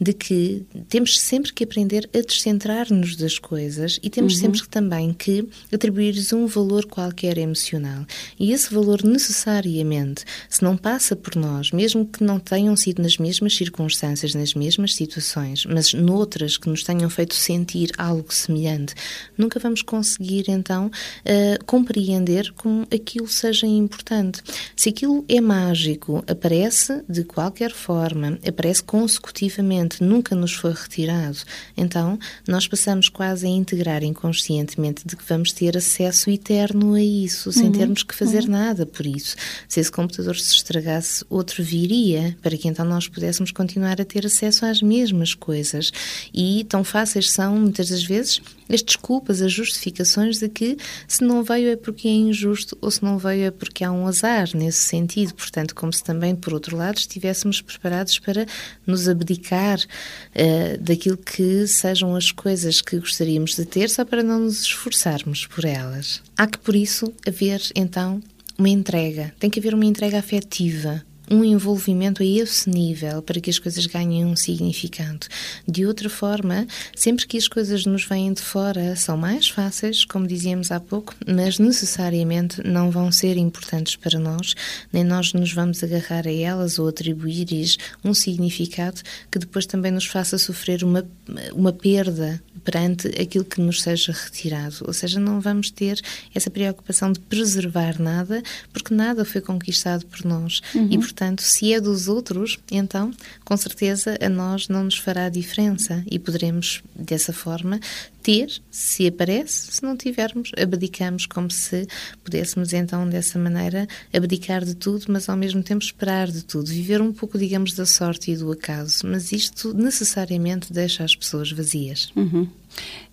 de 0.00 0.12
que 0.12 0.62
temos 0.88 1.18
sempre 1.20 1.52
que 1.52 1.64
aprender 1.64 2.08
a 2.14 2.20
descentrar 2.20 2.67
desconcentrar-nos 2.68 3.16
das 3.16 3.38
coisas 3.38 3.98
e 4.02 4.10
temos 4.10 4.34
uhum. 4.34 4.40
sempre 4.40 4.68
também 4.68 5.12
que 5.12 5.48
atribuir-lhes 5.72 6.32
um 6.32 6.46
valor 6.46 6.84
qualquer 6.86 7.38
emocional. 7.38 8.04
E 8.38 8.52
esse 8.52 8.72
valor, 8.72 9.02
necessariamente, 9.02 10.24
se 10.48 10.62
não 10.62 10.76
passa 10.76 11.16
por 11.16 11.34
nós, 11.34 11.72
mesmo 11.72 12.06
que 12.06 12.22
não 12.22 12.38
tenham 12.38 12.76
sido 12.76 13.02
nas 13.02 13.16
mesmas 13.16 13.56
circunstâncias, 13.56 14.34
nas 14.34 14.54
mesmas 14.54 14.94
situações, 14.94 15.64
mas 15.64 15.94
noutras 15.94 16.56
que 16.56 16.68
nos 16.68 16.82
tenham 16.82 17.08
feito 17.08 17.34
sentir 17.34 17.90
algo 17.96 18.32
semelhante, 18.32 18.94
nunca 19.36 19.58
vamos 19.58 19.82
conseguir 19.82 20.44
então 20.48 20.86
uh, 20.86 21.64
compreender 21.64 22.52
como 22.52 22.86
aquilo 22.92 23.28
seja 23.28 23.66
importante. 23.66 24.42
Se 24.76 24.90
aquilo 24.90 25.24
é 25.28 25.40
mágico, 25.40 26.22
aparece 26.26 27.02
de 27.08 27.24
qualquer 27.24 27.72
forma, 27.72 28.38
aparece 28.46 28.82
consecutivamente, 28.82 30.02
nunca 30.02 30.34
nos 30.34 30.52
foi 30.52 30.72
retirado, 30.72 31.38
então 31.76 32.18
nós 32.46 32.57
nós 32.58 32.66
passamos 32.66 33.08
quase 33.08 33.46
a 33.46 33.48
integrar 33.48 34.02
inconscientemente 34.02 35.06
de 35.06 35.14
que 35.14 35.22
vamos 35.28 35.52
ter 35.52 35.76
acesso 35.76 36.28
eterno 36.28 36.94
a 36.94 37.00
isso, 37.00 37.52
sem 37.52 37.66
uhum. 37.66 37.72
termos 37.72 38.02
que 38.02 38.12
fazer 38.12 38.42
uhum. 38.42 38.50
nada 38.50 38.84
por 38.84 39.06
isso. 39.06 39.36
Se 39.68 39.78
esse 39.78 39.92
computador 39.92 40.34
se 40.36 40.56
estragasse, 40.56 41.24
outro 41.30 41.62
viria, 41.62 42.36
para 42.42 42.56
que 42.56 42.66
então 42.66 42.84
nós 42.84 43.06
pudéssemos 43.06 43.52
continuar 43.52 44.00
a 44.00 44.04
ter 44.04 44.26
acesso 44.26 44.66
às 44.66 44.82
mesmas 44.82 45.34
coisas. 45.34 45.92
E 46.34 46.64
tão 46.64 46.82
fáceis 46.82 47.30
são, 47.30 47.60
muitas 47.60 47.90
das 47.90 48.02
vezes, 48.02 48.42
as 48.68 48.82
desculpas, 48.82 49.40
as 49.42 49.52
justificações 49.52 50.38
de 50.38 50.48
que 50.48 50.76
se 51.06 51.24
não 51.24 51.42
veio 51.42 51.70
é 51.70 51.76
porque 51.76 52.08
é 52.08 52.12
injusto 52.12 52.76
ou 52.80 52.90
se 52.90 53.02
não 53.02 53.18
veio 53.18 53.46
é 53.46 53.50
porque 53.50 53.84
há 53.84 53.90
um 53.90 54.06
azar 54.06 54.48
nesse 54.54 54.80
sentido. 54.80 55.34
Portanto, 55.34 55.74
como 55.74 55.92
se 55.92 56.02
também, 56.02 56.34
por 56.34 56.52
outro 56.52 56.76
lado, 56.76 56.98
estivéssemos 56.98 57.60
preparados 57.60 58.18
para 58.18 58.46
nos 58.86 59.08
abdicar 59.08 59.78
uh, 59.80 60.78
daquilo 60.80 61.16
que 61.16 61.66
sejam 61.66 62.14
as 62.14 62.30
coisas 62.30 62.80
que 62.80 62.98
gostaríamos 62.98 63.56
de 63.56 63.64
ter 63.64 63.88
só 63.90 64.04
para 64.04 64.22
não 64.22 64.40
nos 64.40 64.62
esforçarmos 64.62 65.46
por 65.46 65.64
elas. 65.64 66.22
Há 66.36 66.46
que, 66.46 66.58
por 66.58 66.74
isso, 66.74 67.12
haver 67.26 67.62
então 67.74 68.22
uma 68.58 68.68
entrega. 68.68 69.32
Tem 69.38 69.48
que 69.48 69.60
haver 69.60 69.74
uma 69.74 69.86
entrega 69.86 70.18
afetiva, 70.18 71.04
um 71.30 71.44
envolvimento 71.44 72.22
a 72.22 72.26
esse 72.26 72.68
nível 72.68 73.22
para 73.22 73.40
que 73.40 73.50
as 73.50 73.58
coisas 73.58 73.86
ganhem 73.86 74.24
um 74.24 74.36
significado. 74.36 75.26
De 75.66 75.86
outra 75.86 76.08
forma, 76.08 76.66
sempre 76.94 77.26
que 77.26 77.36
as 77.36 77.48
coisas 77.48 77.84
nos 77.84 78.04
vêm 78.04 78.32
de 78.32 78.42
fora, 78.42 78.96
são 78.96 79.16
mais 79.16 79.48
fáceis, 79.48 80.04
como 80.04 80.26
dizíamos 80.26 80.70
há 80.70 80.80
pouco, 80.80 81.14
mas 81.26 81.58
necessariamente 81.58 82.66
não 82.66 82.90
vão 82.90 83.12
ser 83.12 83.36
importantes 83.36 83.96
para 83.96 84.18
nós, 84.18 84.54
nem 84.92 85.04
nós 85.04 85.32
nos 85.32 85.52
vamos 85.52 85.82
agarrar 85.82 86.26
a 86.26 86.32
elas 86.32 86.78
ou 86.78 86.88
atribuir-lhes 86.88 87.78
um 88.04 88.14
significado 88.14 89.00
que 89.30 89.38
depois 89.38 89.66
também 89.66 89.92
nos 89.92 90.06
faça 90.06 90.38
sofrer 90.38 90.82
uma, 90.82 91.06
uma 91.52 91.72
perda 91.72 92.42
perante 92.64 93.08
aquilo 93.20 93.44
que 93.44 93.60
nos 93.60 93.82
seja 93.82 94.12
retirado. 94.12 94.84
Ou 94.86 94.92
seja, 94.92 95.18
não 95.18 95.40
vamos 95.40 95.70
ter 95.70 96.00
essa 96.34 96.50
preocupação 96.50 97.10
de 97.10 97.20
preservar 97.20 98.00
nada, 98.00 98.42
porque 98.72 98.94
nada 98.94 99.24
foi 99.24 99.40
conquistado 99.40 100.04
por 100.04 100.24
nós. 100.24 100.60
Uhum. 100.74 100.88
E, 100.90 100.98
portanto, 100.98 101.17
se 101.38 101.72
é 101.72 101.80
dos 101.80 102.08
outros, 102.08 102.58
então, 102.70 103.10
com 103.44 103.56
certeza, 103.56 104.16
a 104.20 104.28
nós 104.28 104.68
não 104.68 104.84
nos 104.84 104.96
fará 104.96 105.28
diferença 105.28 106.04
e 106.10 106.18
poderemos, 106.18 106.82
dessa 106.94 107.32
forma, 107.32 107.80
ter, 108.22 108.50
se 108.70 109.06
aparece, 109.06 109.72
se 109.72 109.82
não 109.82 109.96
tivermos, 109.96 110.50
abdicamos 110.56 111.26
como 111.26 111.50
se 111.50 111.86
pudéssemos 112.22 112.72
então 112.72 113.08
dessa 113.08 113.38
maneira 113.38 113.88
abdicar 114.12 114.64
de 114.64 114.74
tudo, 114.74 115.06
mas 115.08 115.28
ao 115.28 115.36
mesmo 115.36 115.62
tempo 115.62 115.84
esperar 115.84 116.30
de 116.30 116.44
tudo, 116.44 116.66
viver 116.66 117.00
um 117.00 117.12
pouco, 117.12 117.38
digamos, 117.38 117.72
da 117.72 117.86
sorte 117.86 118.30
e 118.30 118.36
do 118.36 118.52
acaso. 118.52 119.06
Mas 119.06 119.32
isto 119.32 119.72
necessariamente 119.74 120.72
deixa 120.72 121.04
as 121.04 121.16
pessoas 121.16 121.50
vazias. 121.50 122.10
Uhum. 122.14 122.48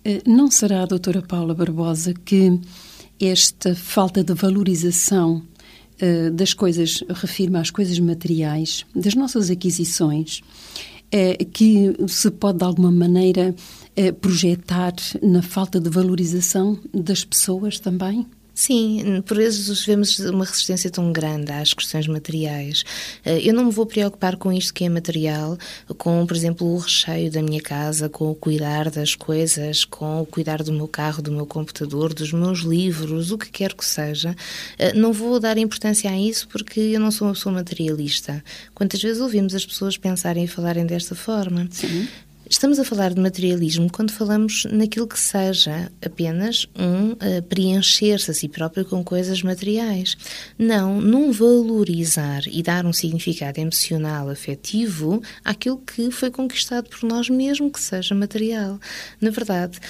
Eh, 0.04 0.22
não 0.26 0.50
será, 0.50 0.84
doutora 0.84 1.22
Paula 1.22 1.54
Barbosa, 1.54 2.12
que 2.12 2.60
esta 3.20 3.74
falta 3.74 4.22
de 4.22 4.34
valorização 4.34 5.42
uh, 6.02 6.30
das 6.30 6.54
coisas, 6.54 7.02
refiro-me 7.08 7.58
às 7.58 7.70
coisas 7.70 7.98
materiais, 7.98 8.84
das 8.94 9.14
nossas 9.14 9.50
aquisições, 9.50 10.40
uh, 10.40 11.44
que 11.52 11.94
se 12.08 12.30
pode 12.30 12.58
de 12.58 12.64
alguma 12.64 12.90
maneira 12.90 13.54
uh, 13.96 14.12
projetar 14.14 14.94
na 15.22 15.42
falta 15.42 15.80
de 15.80 15.90
valorização 15.90 16.78
das 16.92 17.24
pessoas 17.24 17.78
também? 17.78 18.26
Sim, 18.58 19.22
por 19.26 19.36
vezes 19.36 19.84
vemos 19.84 20.18
uma 20.18 20.46
resistência 20.46 20.90
tão 20.90 21.12
grande 21.12 21.52
às 21.52 21.74
questões 21.74 22.06
materiais. 22.06 22.84
Eh, 23.22 23.46
eu 23.46 23.52
não 23.52 23.66
me 23.66 23.70
vou 23.70 23.84
preocupar 23.84 24.34
com 24.38 24.50
isto 24.50 24.72
que 24.72 24.82
é 24.82 24.88
material, 24.88 25.58
com, 25.98 26.24
por 26.24 26.34
exemplo, 26.34 26.66
o 26.66 26.78
recheio 26.78 27.30
da 27.30 27.42
minha 27.42 27.60
casa, 27.60 28.08
com 28.08 28.30
o 28.30 28.34
cuidar 28.34 28.90
das 28.90 29.14
coisas, 29.14 29.84
com 29.84 30.22
o 30.22 30.26
cuidar 30.26 30.62
do 30.62 30.72
meu 30.72 30.88
carro, 30.88 31.20
do 31.20 31.30
meu 31.30 31.44
computador, 31.44 32.14
dos 32.14 32.32
meus 32.32 32.60
livros, 32.60 33.30
o 33.30 33.36
que 33.36 33.50
quer 33.50 33.74
que 33.74 33.84
seja. 33.84 34.34
Eh, 34.78 34.94
não 34.94 35.12
vou 35.12 35.38
dar 35.38 35.58
importância 35.58 36.10
a 36.10 36.18
isso 36.18 36.48
porque 36.48 36.80
eu 36.80 36.98
não 36.98 37.10
sou 37.10 37.28
uma 37.28 37.34
pessoa 37.34 37.54
materialista. 37.54 38.42
Quantas 38.74 39.02
vezes 39.02 39.20
ouvimos 39.20 39.54
as 39.54 39.66
pessoas 39.66 39.98
pensarem 39.98 40.44
e 40.44 40.48
falarem 40.48 40.86
desta 40.86 41.14
forma? 41.14 41.68
Sim. 41.70 42.08
Estamos 42.48 42.78
a 42.78 42.84
falar 42.84 43.12
de 43.12 43.20
materialismo 43.20 43.90
quando 43.90 44.12
falamos 44.12 44.66
naquilo 44.70 45.08
que 45.08 45.18
seja 45.18 45.90
apenas 46.00 46.64
um 46.78 47.10
uh, 47.10 47.42
preencher-se 47.48 48.30
a 48.30 48.34
si 48.34 48.48
próprio 48.48 48.84
com 48.84 49.02
coisas 49.02 49.42
materiais. 49.42 50.16
Não, 50.56 51.00
num 51.00 51.32
valorizar 51.32 52.42
e 52.46 52.62
dar 52.62 52.86
um 52.86 52.92
significado 52.92 53.60
emocional, 53.60 54.28
afetivo 54.28 55.20
àquilo 55.44 55.78
que 55.78 56.08
foi 56.12 56.30
conquistado 56.30 56.88
por 56.88 57.02
nós, 57.02 57.28
mesmo 57.28 57.68
que 57.68 57.80
seja 57.80 58.14
material. 58.14 58.78
Na 59.20 59.30
verdade, 59.30 59.80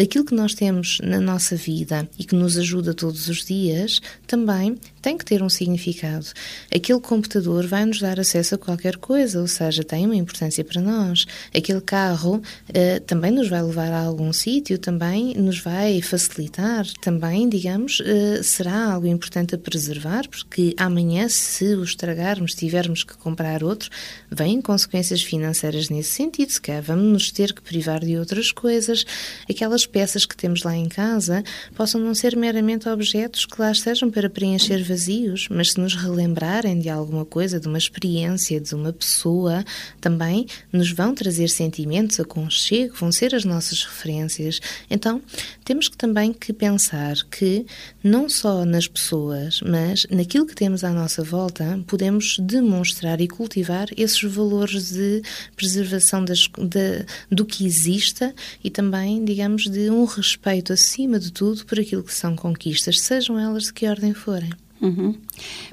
aquilo 0.00 0.24
que 0.24 0.34
nós 0.34 0.54
temos 0.54 1.00
na 1.02 1.20
nossa 1.20 1.56
vida 1.56 2.08
e 2.16 2.22
que 2.22 2.36
nos 2.36 2.56
ajuda 2.56 2.94
todos 2.94 3.28
os 3.28 3.44
dias 3.44 4.00
também 4.24 4.76
tem 5.00 5.16
que 5.16 5.24
ter 5.24 5.42
um 5.42 5.48
significado. 5.48 6.26
Aquele 6.74 7.00
computador 7.00 7.66
vai 7.66 7.84
nos 7.84 8.00
dar 8.00 8.18
acesso 8.18 8.54
a 8.54 8.58
qualquer 8.58 8.96
coisa, 8.96 9.40
ou 9.40 9.46
seja, 9.46 9.82
tem 9.84 10.04
uma 10.04 10.16
importância 10.16 10.64
para 10.64 10.80
nós. 10.80 11.26
Aquele 11.54 11.80
carro 11.80 12.42
eh, 12.72 13.00
também 13.00 13.30
nos 13.30 13.48
vai 13.48 13.62
levar 13.62 13.92
a 13.92 14.00
algum 14.00 14.32
sítio, 14.32 14.78
também 14.78 15.34
nos 15.34 15.58
vai 15.58 16.00
facilitar, 16.02 16.86
também, 17.00 17.48
digamos, 17.48 18.02
eh, 18.04 18.42
será 18.42 18.92
algo 18.92 19.06
importante 19.06 19.54
a 19.54 19.58
preservar, 19.58 20.28
porque 20.28 20.74
amanhã, 20.76 21.28
se 21.28 21.74
o 21.74 21.82
estragarmos, 21.82 22.54
tivermos 22.54 23.04
que 23.04 23.16
comprar 23.16 23.62
outro, 23.62 23.90
vêm 24.30 24.60
consequências 24.60 25.22
financeiras 25.22 25.88
nesse 25.88 26.10
sentido, 26.10 26.50
se 26.50 26.60
calhar 26.60 26.82
vamos 26.82 27.12
nos 27.12 27.30
ter 27.30 27.52
que 27.52 27.62
privar 27.62 28.00
de 28.00 28.16
outras 28.16 28.52
coisas. 28.52 29.04
Aquelas 29.48 29.86
peças 29.86 30.26
que 30.26 30.36
temos 30.36 30.62
lá 30.62 30.76
em 30.76 30.88
casa 30.88 31.42
possam 31.74 32.00
não 32.00 32.14
ser 32.14 32.36
meramente 32.36 32.88
objetos 32.88 33.46
que 33.46 33.60
lá 33.60 33.70
estejam 33.70 34.10
para 34.10 34.28
preencher 34.30 34.82
vazios, 34.88 35.48
mas 35.50 35.72
se 35.72 35.80
nos 35.80 35.94
relembrarem 35.94 36.78
de 36.78 36.88
alguma 36.88 37.24
coisa, 37.24 37.60
de 37.60 37.68
uma 37.68 37.78
experiência, 37.78 38.60
de 38.60 38.74
uma 38.74 38.92
pessoa, 38.92 39.64
também 40.00 40.46
nos 40.72 40.90
vão 40.90 41.14
trazer 41.14 41.48
sentimentos, 41.48 42.18
aconchego, 42.18 42.94
vão 42.96 43.12
ser 43.12 43.34
as 43.34 43.44
nossas 43.44 43.84
referências. 43.84 44.60
Então, 44.90 45.20
temos 45.64 45.88
que 45.88 45.96
também 45.96 46.32
que 46.32 46.52
pensar 46.52 47.16
que 47.30 47.66
não 48.02 48.28
só 48.28 48.64
nas 48.64 48.88
pessoas, 48.88 49.60
mas 49.60 50.06
naquilo 50.10 50.46
que 50.46 50.54
temos 50.54 50.82
à 50.82 50.90
nossa 50.90 51.22
volta, 51.22 51.78
podemos 51.86 52.38
demonstrar 52.38 53.20
e 53.20 53.28
cultivar 53.28 53.88
esses 53.96 54.22
valores 54.22 54.92
de 54.92 55.22
preservação 55.54 56.24
das, 56.24 56.48
de, 56.58 57.04
do 57.30 57.44
que 57.44 57.66
exista 57.66 58.34
e 58.64 58.70
também, 58.70 59.24
digamos, 59.24 59.68
de 59.68 59.90
um 59.90 60.04
respeito 60.04 60.72
acima 60.72 61.18
de 61.18 61.30
tudo 61.30 61.66
por 61.66 61.78
aquilo 61.78 62.02
que 62.02 62.14
são 62.14 62.34
conquistas, 62.34 63.00
sejam 63.00 63.38
elas 63.38 63.64
de 63.64 63.72
que 63.72 63.86
ordem 63.86 64.14
forem. 64.14 64.50
Uhum. 64.80 65.14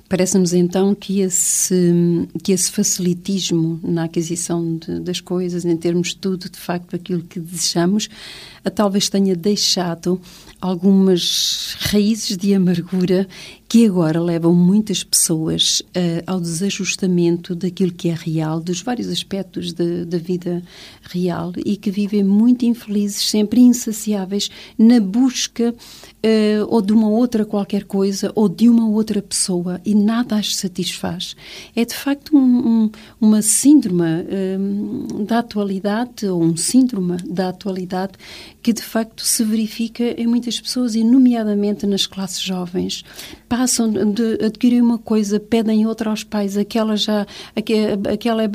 Parece-nos 0.10 0.54
então 0.54 0.96
que 0.96 1.22
esse, 1.22 1.94
que 2.44 2.52
esse 2.52 2.72
facilitismo 2.72 3.80
na 3.84 4.06
aquisição 4.06 4.78
de, 4.78 5.00
das 5.00 5.20
coisas, 5.20 5.66
em 5.66 5.78
termos 5.78 6.10
de 6.10 6.18
tudo, 6.18 6.50
de 6.50 6.58
facto, 6.58 6.96
aquilo 6.96 7.22
que 7.22 7.40
desejamos, 7.40 8.10
talvez 8.72 9.10
tenha 9.10 9.36
deixado 9.36 10.20
algumas 10.60 11.76
raízes 11.80 12.38
de 12.38 12.54
amargura 12.54 13.28
que 13.68 13.86
agora 13.86 14.22
levam 14.22 14.54
muitas 14.54 15.04
pessoas 15.04 15.82
uh, 15.82 16.24
ao 16.26 16.40
desajustamento 16.40 17.56
daquilo 17.56 17.92
que 17.92 18.10
é 18.10 18.14
real, 18.14 18.60
dos 18.60 18.82
vários 18.82 19.10
aspectos 19.10 19.74
da 19.74 20.18
vida 20.18 20.64
real 21.02 21.52
e 21.58 21.76
que 21.76 21.92
vivem 21.92 22.24
muito 22.24 22.66
infelizes, 22.66 23.30
sempre 23.30 23.60
insaciáveis 23.60 24.50
na 24.78 25.00
busca 25.00 25.72
uh, 25.72 26.66
ou 26.68 26.82
de 26.82 26.94
uma 26.94 27.10
outra 27.10 27.44
qualquer 27.44 27.84
coisa 27.84 28.32
ou 28.36 28.48
de 28.48 28.70
uma 28.70 28.88
outra 28.88 29.22
pessoa 29.22 29.82
e 29.84 29.96
nada 29.96 30.36
as 30.36 30.56
satisfaz. 30.56 31.36
É 31.76 31.84
de 31.84 31.96
facto 31.96 32.36
um, 32.38 32.40
um, 32.40 32.92
uma 33.20 33.42
síndrome 33.42 34.04
um, 34.04 35.26
da 35.26 35.40
atualidade 35.40 36.28
ou 36.28 36.42
um 36.42 36.56
síndrome 36.56 37.18
da 37.28 37.50
atualidade 37.50 38.14
que 38.66 38.74
de 38.74 38.82
facto 38.82 39.24
se 39.24 39.44
verifica 39.44 40.04
em 40.20 40.26
muitas 40.26 40.60
pessoas 40.60 40.96
e 40.96 41.04
nomeadamente 41.04 41.86
nas 41.86 42.08
classes 42.08 42.42
jovens 42.42 43.06
passam 43.48 43.92
de 43.92 44.44
adquirir 44.44 44.82
uma 44.82 44.98
coisa, 44.98 45.40
pedem 45.40 45.86
outra 45.86 46.10
aos 46.10 46.24
pais, 46.24 46.58
aquela 46.58 46.98
já, 46.98 47.28
aquela 47.56 48.44
é, 48.44 48.50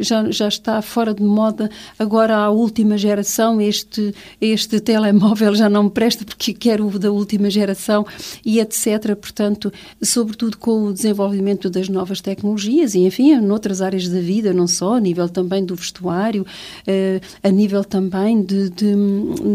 já, 0.00 0.30
já 0.30 0.48
está 0.48 0.80
fora 0.80 1.12
de 1.12 1.22
moda, 1.22 1.70
agora 1.98 2.38
a 2.38 2.48
última 2.48 2.96
geração, 2.96 3.60
este, 3.60 4.14
este 4.40 4.80
telemóvel 4.80 5.54
já 5.54 5.68
não 5.68 5.84
me 5.84 5.90
presta 5.90 6.24
porque 6.24 6.54
quero 6.54 6.86
o 6.86 6.98
da 6.98 7.12
última 7.12 7.50
geração 7.50 8.06
e 8.42 8.60
etc. 8.60 9.14
Portanto, 9.14 9.70
sobretudo 10.02 10.56
com 10.56 10.84
o 10.84 10.92
desenvolvimento 10.94 11.68
das 11.68 11.90
novas 11.90 12.22
tecnologias 12.22 12.94
e, 12.94 13.00
enfim, 13.00 13.36
noutras 13.40 13.82
áreas 13.82 14.08
da 14.08 14.20
vida, 14.20 14.54
não 14.54 14.66
só, 14.66 14.94
a 14.94 15.00
nível 15.00 15.28
também 15.28 15.62
do 15.62 15.74
vestuário, 15.74 16.46
eh, 16.86 17.20
a 17.42 17.50
nível 17.50 17.84
também 17.84 18.42
de, 18.42 18.70
de, 18.70 18.96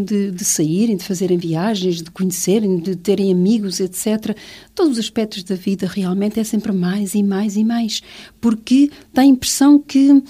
de, 0.05 0.31
de 0.31 0.45
saírem, 0.45 0.97
de 0.97 1.03
fazerem 1.03 1.37
viagens, 1.37 2.01
de 2.01 2.11
conhecerem, 2.11 2.77
de 2.79 2.95
terem 2.95 3.31
amigos, 3.31 3.79
etc 3.79 4.35
todos 4.75 4.93
os 4.93 4.99
aspectos 4.99 5.43
da 5.43 5.55
vida 5.55 5.87
realmente 5.87 6.39
é 6.39 6.43
sempre 6.43 6.71
mais 6.71 7.13
e 7.13 7.23
mais 7.23 7.55
e 7.55 7.63
mais, 7.63 8.01
porque 8.41 8.91
dá 9.13 9.21
a 9.21 9.25
impressão 9.25 9.79
que, 9.79 10.23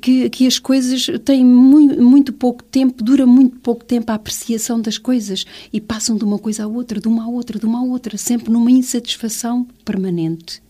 que, 0.00 0.30
que 0.30 0.46
as 0.46 0.58
coisas 0.58 1.06
têm 1.24 1.44
muito, 1.44 2.02
muito, 2.02 2.32
pouco 2.32 2.62
tempo, 2.62 3.02
dura 3.02 3.26
muito 3.26 3.58
pouco 3.58 3.84
tempo 3.84 4.10
a 4.12 4.14
apreciação 4.14 4.80
das 4.80 4.98
coisas 4.98 5.44
e 5.72 5.80
passam 5.80 6.16
de 6.16 6.24
uma 6.24 6.38
coisa 6.38 6.64
à 6.64 6.66
outra, 6.66 7.00
de 7.00 7.08
uma 7.08 7.24
à 7.24 7.28
outra, 7.28 7.58
de 7.58 7.66
uma 7.66 7.80
à 7.80 7.82
outra, 7.82 8.16
sempre 8.16 8.50
numa 8.50 8.70
insatisfação 8.70 9.66
permanente. 9.84 10.62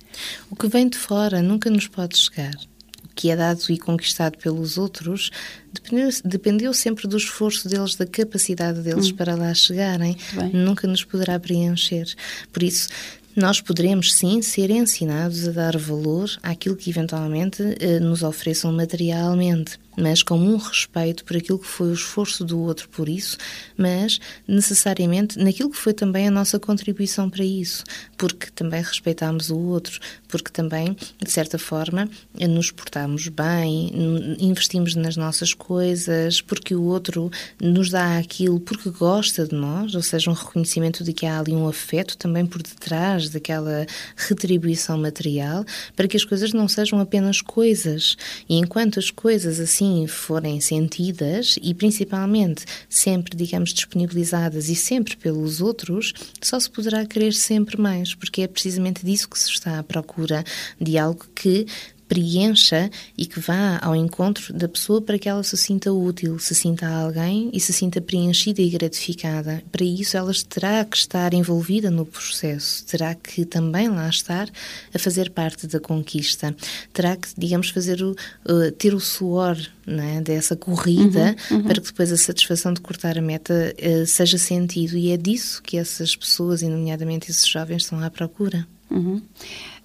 O 0.50 0.56
que 0.56 0.66
vem 0.66 0.88
de 0.88 0.98
fora 0.98 1.42
nunca 1.42 1.70
nos 1.70 1.86
pode 1.86 2.18
chegar 2.18 2.69
que 3.14 3.30
é 3.30 3.36
dado 3.36 3.60
e 3.68 3.78
conquistado 3.78 4.38
pelos 4.38 4.78
outros, 4.78 5.30
dependeu, 5.72 6.08
dependeu 6.24 6.74
sempre 6.74 7.06
do 7.06 7.16
esforço 7.16 7.68
deles, 7.68 7.94
da 7.94 8.06
capacidade 8.06 8.80
deles 8.80 9.10
hum. 9.10 9.16
para 9.16 9.34
lá 9.34 9.52
chegarem. 9.54 10.16
Nunca 10.52 10.86
nos 10.86 11.04
poderá 11.04 11.38
preencher. 11.38 12.06
Por 12.52 12.62
isso, 12.62 12.88
nós 13.36 13.60
poderemos 13.60 14.14
sim 14.14 14.42
ser 14.42 14.70
ensinados 14.70 15.46
a 15.46 15.52
dar 15.52 15.76
valor 15.78 16.30
àquilo 16.42 16.76
que 16.76 16.90
eventualmente 16.90 17.62
eh, 17.80 18.00
nos 18.00 18.22
ofereçam 18.22 18.72
materialmente 18.72 19.78
mas 19.96 20.22
com 20.22 20.38
um 20.38 20.56
respeito 20.56 21.24
por 21.24 21.36
aquilo 21.36 21.58
que 21.58 21.66
foi 21.66 21.88
o 21.88 21.94
esforço 21.94 22.44
do 22.44 22.60
outro 22.60 22.88
por 22.88 23.08
isso, 23.08 23.36
mas 23.76 24.18
necessariamente 24.46 25.38
naquilo 25.38 25.70
que 25.70 25.76
foi 25.76 25.92
também 25.92 26.28
a 26.28 26.30
nossa 26.30 26.58
contribuição 26.58 27.28
para 27.28 27.44
isso, 27.44 27.84
porque 28.16 28.50
também 28.50 28.82
respeitámos 28.82 29.50
o 29.50 29.58
outro, 29.58 29.98
porque 30.28 30.50
também, 30.50 30.96
de 31.18 31.30
certa 31.30 31.58
forma, 31.58 32.08
nos 32.38 32.70
portamos 32.70 33.28
bem, 33.28 33.90
investimos 34.38 34.94
nas 34.94 35.16
nossas 35.16 35.52
coisas, 35.52 36.40
porque 36.40 36.74
o 36.74 36.82
outro 36.84 37.30
nos 37.60 37.90
dá 37.90 38.18
aquilo 38.18 38.60
porque 38.60 38.90
gosta 38.90 39.46
de 39.46 39.54
nós, 39.54 39.94
ou 39.94 40.02
seja, 40.02 40.30
um 40.30 40.34
reconhecimento 40.34 41.02
de 41.02 41.12
que 41.12 41.26
há 41.26 41.38
ali 41.38 41.52
um 41.52 41.68
afeto 41.68 42.16
também 42.16 42.46
por 42.46 42.62
detrás 42.62 43.28
daquela 43.28 43.86
retribuição 44.16 44.98
material, 44.98 45.64
para 45.96 46.08
que 46.08 46.16
as 46.16 46.24
coisas 46.24 46.52
não 46.52 46.68
sejam 46.68 47.00
apenas 47.00 47.40
coisas. 47.40 48.16
E 48.48 48.56
enquanto 48.56 48.98
as 48.98 49.10
coisas 49.10 49.58
assim 49.60 49.79
assim 49.80 50.06
forem 50.06 50.60
sentidas 50.60 51.58
e 51.62 51.72
principalmente 51.72 52.64
sempre, 52.88 53.34
digamos, 53.34 53.72
disponibilizadas 53.72 54.68
e 54.68 54.76
sempre 54.76 55.16
pelos 55.16 55.62
outros, 55.62 56.12
só 56.42 56.60
se 56.60 56.70
poderá 56.70 57.06
querer 57.06 57.32
sempre 57.32 57.80
mais, 57.80 58.14
porque 58.14 58.42
é 58.42 58.48
precisamente 58.48 59.04
disso 59.04 59.28
que 59.28 59.38
se 59.38 59.48
está 59.48 59.78
à 59.78 59.82
procura 59.82 60.44
de 60.78 60.98
algo 60.98 61.24
que 61.34 61.66
preencha 62.10 62.90
e 63.16 63.24
que 63.24 63.38
vá 63.38 63.78
ao 63.80 63.94
encontro 63.94 64.52
da 64.52 64.68
pessoa 64.68 65.00
para 65.00 65.16
que 65.16 65.28
ela 65.28 65.44
se 65.44 65.56
sinta 65.56 65.92
útil, 65.92 66.40
se 66.40 66.56
sinta 66.56 66.88
alguém 66.88 67.48
e 67.52 67.60
se 67.60 67.72
sinta 67.72 68.00
preenchida 68.00 68.60
e 68.60 68.68
gratificada. 68.68 69.62
Para 69.70 69.84
isso, 69.84 70.16
ela 70.16 70.32
terá 70.48 70.84
que 70.84 70.96
estar 70.96 71.32
envolvida 71.32 71.88
no 71.88 72.04
processo, 72.04 72.84
terá 72.84 73.14
que 73.14 73.44
também 73.44 73.88
lá 73.88 74.08
estar 74.08 74.48
a 74.92 74.98
fazer 74.98 75.30
parte 75.30 75.68
da 75.68 75.78
conquista, 75.78 76.54
terá 76.92 77.16
que, 77.16 77.28
digamos, 77.38 77.70
fazer 77.70 78.02
o, 78.02 78.10
uh, 78.10 78.72
ter 78.72 78.92
o 78.92 78.98
suor 78.98 79.56
é, 79.86 80.20
dessa 80.20 80.56
corrida 80.56 81.36
uhum, 81.48 81.58
uhum. 81.58 81.62
para 81.62 81.80
que 81.80 81.86
depois 81.86 82.10
a 82.10 82.16
satisfação 82.16 82.74
de 82.74 82.80
cortar 82.80 83.16
a 83.18 83.22
meta 83.22 83.72
uh, 83.78 84.04
seja 84.04 84.36
sentido. 84.36 84.96
E 84.96 85.12
é 85.12 85.16
disso 85.16 85.62
que 85.62 85.76
essas 85.76 86.16
pessoas, 86.16 86.60
e 86.60 86.68
nomeadamente 86.68 87.30
esses 87.30 87.46
jovens, 87.46 87.82
estão 87.82 88.02
à 88.02 88.10
procura. 88.10 88.66
Uhum. 88.90 89.22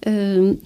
Uh, 0.04 0.58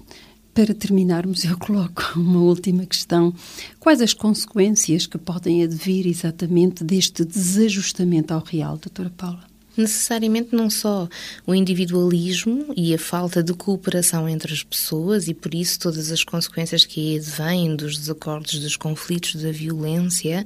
para 0.53 0.73
terminarmos, 0.73 1.45
eu 1.45 1.57
coloco 1.57 2.03
uma 2.19 2.41
última 2.41 2.85
questão. 2.85 3.33
Quais 3.79 4.01
as 4.01 4.13
consequências 4.13 5.07
que 5.07 5.17
podem 5.17 5.63
advir 5.63 6.07
exatamente 6.07 6.83
deste 6.83 7.23
desajustamento 7.25 8.33
ao 8.33 8.43
real, 8.43 8.77
doutora 8.77 9.09
Paula? 9.09 9.50
Necessariamente 9.75 10.53
não 10.53 10.69
só 10.69 11.07
o 11.45 11.55
individualismo 11.55 12.73
e 12.75 12.93
a 12.93 12.97
falta 12.97 13.41
de 13.41 13.53
cooperação 13.53 14.27
entre 14.27 14.53
as 14.53 14.63
pessoas 14.63 15.27
e 15.27 15.33
por 15.33 15.53
isso 15.53 15.79
todas 15.79 16.11
as 16.11 16.23
consequências 16.23 16.85
que 16.85 17.17
advêm 17.17 17.75
dos 17.75 17.97
desacordos, 17.97 18.59
dos 18.59 18.75
conflitos, 18.75 19.41
da 19.41 19.51
violência, 19.51 20.43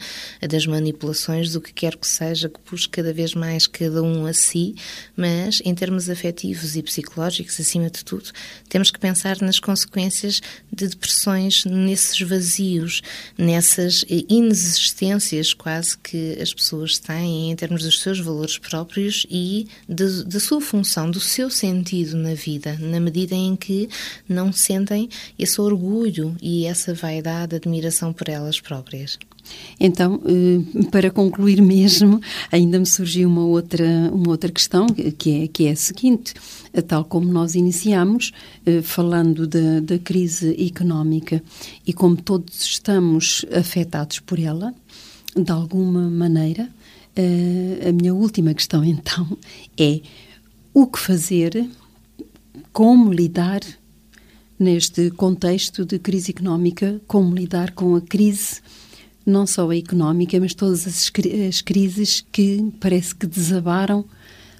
das 0.48 0.68
manipulações, 0.68 1.54
do 1.54 1.62
que 1.62 1.74
quer 1.74 1.96
que 1.96 2.08
seja, 2.08 2.50
que 2.50 2.60
puxe 2.60 2.88
cada 2.88 3.14
vez 3.14 3.34
mais 3.34 3.68
cada 3.68 4.04
um 4.04 4.26
a 4.26 4.34
si, 4.34 4.76
mas 5.16 5.62
em 5.66 5.74
termos 5.74 6.10
afetivos 6.10 6.76
e 6.76 6.84
psicológicos, 6.84 7.60
acima 7.60 7.90
de 7.90 8.04
tudo, 8.06 8.32
temos 8.70 8.92
que 8.92 9.00
pensar 9.00 9.42
nas 9.42 9.60
consequências 9.60 10.42
de 10.72 10.88
depressões, 10.88 11.66
nesses 11.66 12.20
vazios, 12.22 13.02
nessas 13.38 14.06
inexistências 14.08 15.54
quase 15.54 15.98
que 15.98 16.38
as 16.40 16.54
pessoas 16.54 17.00
têm 17.00 17.52
em 17.52 17.56
termos 17.56 17.84
dos 17.84 18.00
seus 18.00 18.20
valores 18.20 18.58
próprios 18.58 19.15
e 19.30 19.68
da 19.88 20.40
sua 20.40 20.60
função, 20.60 21.10
do 21.10 21.20
seu 21.20 21.50
sentido 21.50 22.18
na 22.18 22.34
vida, 22.34 22.78
na 22.80 23.00
medida 23.00 23.36
em 23.36 23.56
que 23.56 23.88
não 24.28 24.52
sentem 24.52 25.10
esse 25.38 25.62
orgulho 25.62 26.36
e 26.42 26.66
essa 26.66 26.94
vaidade, 26.94 27.56
admiração 27.56 28.12
por 28.12 28.28
elas 28.28 28.60
próprias. 28.60 29.18
Então, 29.80 30.22
eh, 30.26 30.88
para 30.90 31.12
concluir 31.12 31.62
mesmo, 31.62 32.20
ainda 32.52 32.80
me 32.80 32.86
surgiu 32.86 33.30
uma 33.30 33.46
outra, 33.46 33.86
uma 34.12 34.30
outra 34.30 34.52
questão, 34.52 34.88
que 34.88 35.44
é, 35.44 35.48
que 35.48 35.68
é 35.68 35.72
a 35.72 35.76
seguinte: 35.76 36.34
tal 36.88 37.06
como 37.06 37.32
nós 37.32 37.56
iniciamos, 37.56 38.32
eh, 38.66 38.82
falando 38.82 39.46
da, 39.46 39.80
da 39.82 40.00
crise 40.00 40.56
económica 40.66 41.44
e 41.86 41.94
como 41.94 42.16
todos 42.16 42.62
estamos 42.62 43.46
afetados 43.52 44.20
por 44.20 44.40
ela, 44.40 44.74
de 45.36 45.52
alguma 45.52 46.10
maneira, 46.10 46.70
Uh, 47.18 47.90
a 47.90 47.92
minha 47.94 48.14
última 48.14 48.54
questão, 48.54 48.84
então, 48.84 49.38
é 49.78 50.02
o 50.74 50.86
que 50.86 51.00
fazer, 51.00 51.70
como 52.74 53.12
lidar 53.12 53.62
neste 54.60 55.12
contexto 55.12 55.86
de 55.86 56.00
crise 56.00 56.32
económica, 56.32 57.02
como 57.08 57.34
lidar 57.34 57.72
com 57.72 57.96
a 57.96 58.02
crise, 58.02 58.62
não 59.26 59.48
só 59.48 59.70
a 59.70 59.78
económica, 59.78 60.40
mas 60.40 60.54
todas 60.54 60.86
as, 60.86 61.12
as 61.48 61.62
crises 61.62 62.26
que 62.32 62.72
parece 62.80 63.16
que 63.16 63.26
desabaram 63.26 64.06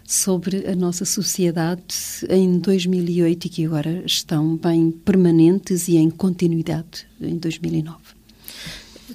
sobre 0.08 0.68
a 0.68 0.76
nossa 0.76 1.04
sociedade 1.04 1.84
em 2.30 2.60
2008 2.60 3.46
e 3.46 3.50
que 3.50 3.66
agora 3.66 4.04
estão 4.06 4.56
bem 4.56 4.92
permanentes 4.92 5.88
e 5.88 5.98
em 5.98 6.10
continuidade 6.10 7.08
em 7.20 7.38
2009. 7.38 8.15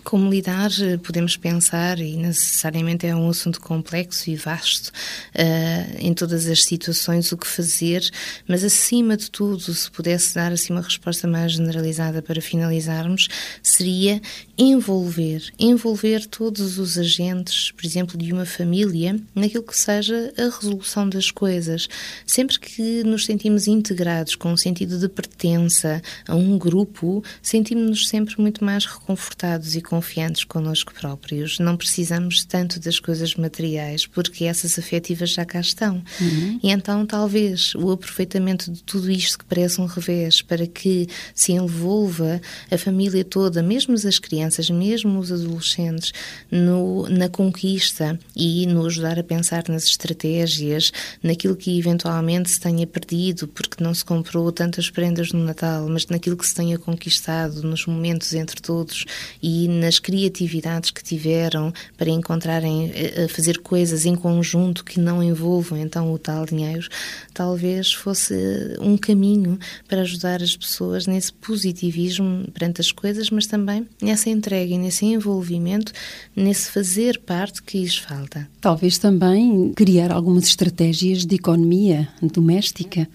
Como 0.03 0.31
lidar, 0.31 0.71
podemos 1.03 1.37
pensar, 1.37 1.99
e 1.99 2.17
necessariamente 2.17 3.07
é 3.07 3.15
um 3.15 3.29
assunto 3.29 3.61
complexo 3.61 4.31
e 4.31 4.37
vasto, 4.37 4.89
uh, 4.89 5.97
em 5.99 6.15
todas 6.15 6.47
as 6.47 6.65
situações, 6.65 7.31
o 7.33 7.37
que 7.37 7.47
fazer, 7.47 8.03
mas 8.49 8.65
acima 8.65 9.17
de 9.17 9.31
tudo, 9.31 9.73
se 9.75 9.91
pudesse 9.91 10.35
dar 10.35 10.53
assim 10.53 10.73
uma 10.73 10.83
resposta 10.83 11.29
mais 11.29 11.53
generalizada 11.53 12.23
para 12.23 12.41
finalizarmos, 12.41 13.29
seria 13.63 14.21
envolver, 14.63 15.51
envolver 15.59 16.27
todos 16.27 16.79
os 16.79 16.99
agentes, 16.99 17.71
por 17.71 17.87
exemplo, 17.87 18.19
de 18.19 18.31
uma 18.31 18.45
família, 18.45 19.19
naquilo 19.35 19.63
que 19.63 19.75
seja 19.77 20.35
a 20.37 20.55
resolução 20.55 21.09
das 21.09 21.31
coisas. 21.31 21.89
Sempre 22.27 22.61
que 22.61 23.03
nos 23.03 23.25
sentimos 23.25 23.67
integrados 23.67 24.35
com 24.35 24.53
um 24.53 24.59
sentido 24.59 24.99
de 24.99 25.09
pertença 25.09 26.03
a 26.29 26.35
um 26.35 26.59
grupo, 26.59 27.25
sentimos-nos 27.41 28.07
sempre 28.07 28.39
muito 28.39 28.63
mais 28.63 28.85
reconfortados 28.85 29.77
e 29.77 29.81
confiantes 29.81 30.45
connosco 30.45 30.93
próprios. 30.93 31.59
Não 31.59 31.75
precisamos 31.75 32.45
tanto 32.45 32.79
das 32.79 33.01
coisas 33.01 33.35
materiais, 33.37 34.05
porque 34.05 34.45
essas 34.45 34.79
afetivas 34.79 35.31
já 35.31 35.47
cá 35.47 35.61
estão. 35.61 36.05
Uhum. 36.21 36.61
E 36.63 36.71
então, 36.71 37.07
talvez, 37.07 37.75
o 37.77 37.91
aproveitamento 37.91 38.71
de 38.71 38.83
tudo 38.83 39.11
isto 39.11 39.39
que 39.39 39.45
parece 39.47 39.81
um 39.81 39.87
revés, 39.87 40.43
para 40.43 40.67
que 40.67 41.09
se 41.35 41.53
envolva 41.53 42.43
a 42.71 42.77
família 42.77 43.25
toda, 43.25 43.63
mesmo 43.63 43.95
as 43.95 44.19
crianças, 44.19 44.50
mesmo 44.71 45.19
os 45.19 45.31
adolescentes, 45.31 46.13
no, 46.51 47.09
na 47.09 47.29
conquista 47.29 48.19
e 48.35 48.67
no 48.67 48.87
ajudar 48.87 49.19
a 49.19 49.23
pensar 49.23 49.65
nas 49.69 49.85
estratégias, 49.85 50.93
naquilo 51.23 51.55
que 51.55 51.79
eventualmente 51.79 52.51
se 52.51 52.59
tenha 52.59 52.87
perdido, 52.87 53.47
porque 53.47 53.83
não 53.83 53.95
se 53.95 54.05
comprou 54.05 54.51
tantas 54.51 54.91
prendas 54.91 55.33
no 55.33 55.45
Natal, 55.45 55.87
mas 55.89 56.07
naquilo 56.07 56.37
que 56.37 56.47
se 56.47 56.55
tenha 56.55 56.79
conquistado 56.79 57.63
nos 57.63 57.87
momentos 57.87 58.35
entre 58.35 58.61
todos 58.61 59.05
e 59.43 59.69
nas 59.69 59.99
criatividades 59.99 60.91
que 60.91 61.03
tiveram 61.03 61.73
para 61.97 62.11
encontrarem, 62.11 62.91
eh, 62.95 63.25
a 63.25 63.29
fazer 63.29 63.59
coisas 63.59 64.05
em 64.05 64.15
conjunto 64.15 64.85
que 64.85 64.99
não 64.99 65.23
envolvam 65.23 65.79
então 65.79 66.13
o 66.13 66.19
tal 66.19 66.45
dinheiro, 66.47 66.89
talvez 67.33 67.93
fosse 67.93 68.35
um 68.81 68.97
caminho 68.97 69.59
para 69.89 70.03
ajudar 70.03 70.43
as 70.43 70.57
pessoas 70.57 71.07
nesse 71.07 71.33
positivismo 71.33 72.47
perante 72.53 72.81
as 72.81 72.91
coisas, 72.91 73.31
mas 73.31 73.47
também 73.47 73.87
nessa 74.01 74.31
entrega 74.41 74.75
e 74.75 74.79
nesse 74.79 75.05
envolvimento, 75.05 75.93
nesse 76.35 76.71
fazer 76.71 77.21
parte 77.21 77.63
que 77.63 77.79
lhes 77.79 77.97
falta. 77.97 78.49
Talvez 78.61 78.99
também 78.99 79.73
criar 79.75 80.11
algumas 80.11 80.45
estratégias 80.45 81.27
de 81.27 81.37
economia 81.37 82.09
doméstica 82.23 83.07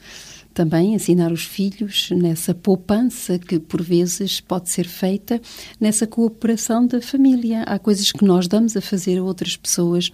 também 0.56 0.94
ensinar 0.96 1.34
os 1.34 1.44
filhos 1.44 2.10
nessa 2.12 2.56
poupança 2.56 3.38
que 3.38 3.60
por 3.60 3.84
vezes 3.84 4.40
pode 4.40 4.70
ser 4.70 4.88
feita 4.88 5.40
nessa 5.80 6.08
cooperação 6.08 6.88
da 6.88 7.02
família. 7.02 7.64
Há 7.64 7.78
coisas 7.78 8.10
que 8.14 8.24
nós 8.24 8.48
damos 8.48 8.76
a 8.78 8.82
fazer 8.82 9.20
a 9.20 9.24
outras 9.24 9.58
pessoas 9.58 10.10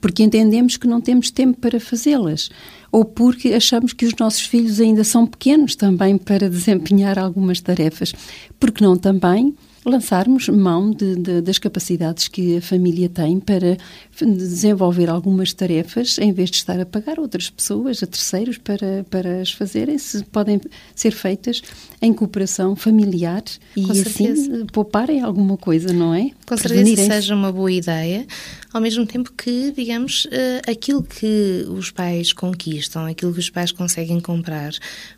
porque 0.00 0.24
entendemos 0.24 0.76
que 0.76 0.88
não 0.88 1.00
temos 1.00 1.30
tempo 1.30 1.60
para 1.60 1.78
fazê-las 1.78 2.50
ou 2.90 3.04
porque 3.04 3.54
achamos 3.54 3.92
que 3.92 4.04
os 4.04 4.14
nossos 4.18 4.42
filhos 4.42 4.80
ainda 4.80 5.04
são 5.04 5.26
pequenos 5.26 5.76
também 5.76 6.18
para 6.18 6.50
desempenhar 6.50 7.16
algumas 7.16 7.60
tarefas. 7.60 8.12
Porque 8.58 8.82
não 8.82 8.96
também 8.96 9.54
lançarmos 9.84 10.48
mão 10.48 10.90
de, 10.90 11.16
de, 11.16 11.40
das 11.40 11.58
capacidades 11.58 12.28
que 12.28 12.56
a 12.56 12.62
família 12.62 13.08
tem 13.08 13.38
para 13.38 13.76
desenvolver 14.20 15.10
algumas 15.10 15.52
tarefas 15.52 16.18
em 16.18 16.32
vez 16.32 16.50
de 16.50 16.56
estar 16.56 16.80
a 16.80 16.86
pagar 16.86 17.18
outras 17.18 17.50
pessoas, 17.50 18.02
a 18.02 18.06
terceiros, 18.06 18.58
para, 18.58 19.04
para 19.10 19.40
as 19.40 19.52
fazerem, 19.52 19.98
se 19.98 20.24
podem 20.24 20.60
ser 20.94 21.12
feitas 21.12 21.62
em 22.00 22.12
cooperação 22.12 22.74
familiar 22.74 23.42
e 23.76 23.90
assim 23.90 24.64
pouparem 24.72 25.20
alguma 25.20 25.56
coisa, 25.56 25.92
não 25.92 26.14
é? 26.14 26.30
Com 26.46 26.58
certeza 26.58 26.96
seja 26.96 27.34
uma 27.34 27.50
boa 27.50 27.72
ideia, 27.72 28.26
ao 28.70 28.80
mesmo 28.80 29.06
tempo 29.06 29.32
que, 29.32 29.72
digamos, 29.72 30.26
eh, 30.30 30.60
aquilo 30.70 31.02
que 31.02 31.64
os 31.68 31.90
pais 31.90 32.34
conquistam, 32.34 33.06
aquilo 33.06 33.32
que 33.32 33.38
os 33.38 33.48
pais 33.48 33.72
conseguem 33.72 34.20
comprar, 34.20 34.72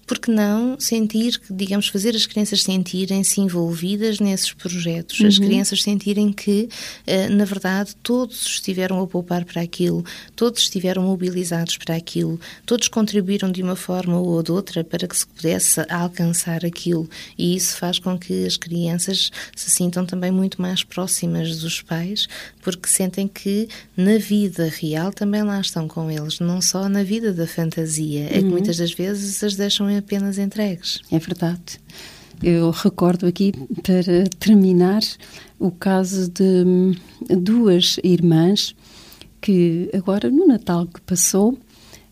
porque 0.07 0.31
não 0.31 0.79
sentir, 0.79 1.41
digamos, 1.51 1.89
fazer 1.89 2.15
as 2.15 2.27
crianças 2.27 2.63
sentirem-se 2.63 3.41
envolvidas 3.41 4.21
nesses 4.21 4.53
projetos, 4.53 5.19
uhum. 5.19 5.27
as 5.27 5.39
crianças 5.39 5.83
sentirem 5.83 6.33
que, 6.33 6.69
eh, 7.07 7.29
na 7.29 7.45
verdade, 7.45 7.97
todos 8.05 8.47
estiveram 8.47 9.01
a 9.01 9.07
poupar 9.07 9.45
para 9.45 9.63
aquilo, 9.63 10.05
todos 10.37 10.63
estiveram 10.63 11.03
mobilizados 11.03 11.77
para 11.77 11.97
aquilo, 11.97 12.39
todos 12.65 12.87
contribuíram 12.87 13.51
de 13.51 13.63
uma 13.63 13.75
forma 13.75 14.21
ou 14.21 14.43
de 14.45 14.53
outra 14.53 14.85
para 14.85 15.09
que 15.09 15.17
se 15.17 15.27
pudesse 15.27 15.81
alcançar 15.89 16.65
aquilo, 16.65 17.09
e 17.37 17.57
isso 17.57 17.77
faz 17.77 17.99
com 17.99 18.17
que 18.17 18.47
as 18.47 18.57
crianças 18.57 19.33
se 19.57 19.71
sintam 19.71 20.07
também 20.07 20.31
muito 20.31 20.63
mais 20.63 20.85
próximas 20.85 21.16
dos 21.25 21.81
pais, 21.83 22.29
porque 22.63 22.89
sentem 22.89 23.29
que 23.29 23.69
na 23.97 24.19
vida 24.19 24.69
real 24.69 25.13
também 25.13 25.43
lá 25.43 25.61
estão 25.61 25.87
com 25.87 26.11
eles, 26.11 26.41
não 26.41 26.61
só 26.61 26.89
na 26.89 27.03
vida 27.03 27.33
da 27.33 27.47
fantasia. 27.47 28.27
É 28.27 28.39
que 28.39 28.45
uhum. 28.45 28.51
muitas 28.51 28.77
das 28.77 28.93
vezes 28.93 29.43
as 29.43 29.57
deixam 29.57 29.87
apenas 29.97 30.39
entregues. 30.39 31.01
É 31.11 31.19
verdade. 31.19 31.81
Eu 32.43 32.71
recordo 32.71 33.27
aqui, 33.27 33.53
para 33.83 34.29
terminar, 34.39 35.01
o 35.59 35.71
caso 35.71 36.31
de 36.31 36.95
duas 37.35 37.99
irmãs 38.05 38.75
que 39.41 39.89
agora 39.95 40.31
no 40.31 40.47
Natal 40.47 40.87
que 40.87 41.01
passou 41.01 41.57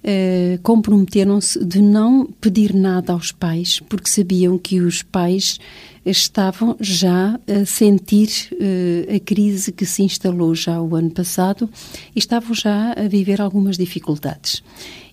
eh, 0.03 0.59
comprometeram-se 0.63 1.65
de 1.65 1.81
não 1.81 2.27
pedir 2.41 2.75
nada 2.75 3.13
aos 3.13 3.33
pais 3.33 3.81
porque 3.81 4.09
sabiam 4.09 4.59
que 4.59 4.81
os 4.81 5.03
pais 5.03 5.59
estavam 6.05 6.77
já 6.81 7.39
a 7.47 7.65
sentir 7.65 8.29
uh, 8.53 9.17
a 9.17 9.21
crise 9.21 9.73
que 9.73 9.87
se 9.87 10.03
instalou 10.03 10.55
já 10.55 10.81
o 10.81 10.95
ano 10.95 11.11
passado 11.11 11.69
e 12.15 12.19
estavam 12.19 12.55
já 12.55 12.93
a 12.93 13.09
viver 13.09 13.41
algumas 13.41 13.79
dificuldades. 13.79 14.63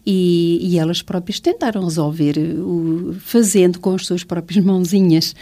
E, 0.05 0.59
e 0.61 0.79
elas 0.79 1.01
próprias 1.01 1.39
tentaram 1.39 1.83
resolver, 1.83 2.37
uh, 2.37 3.13
fazendo 3.19 3.79
com 3.79 3.93
as 3.93 4.05
suas 4.05 4.23
próprias 4.23 4.63
mãozinhas 4.63 5.35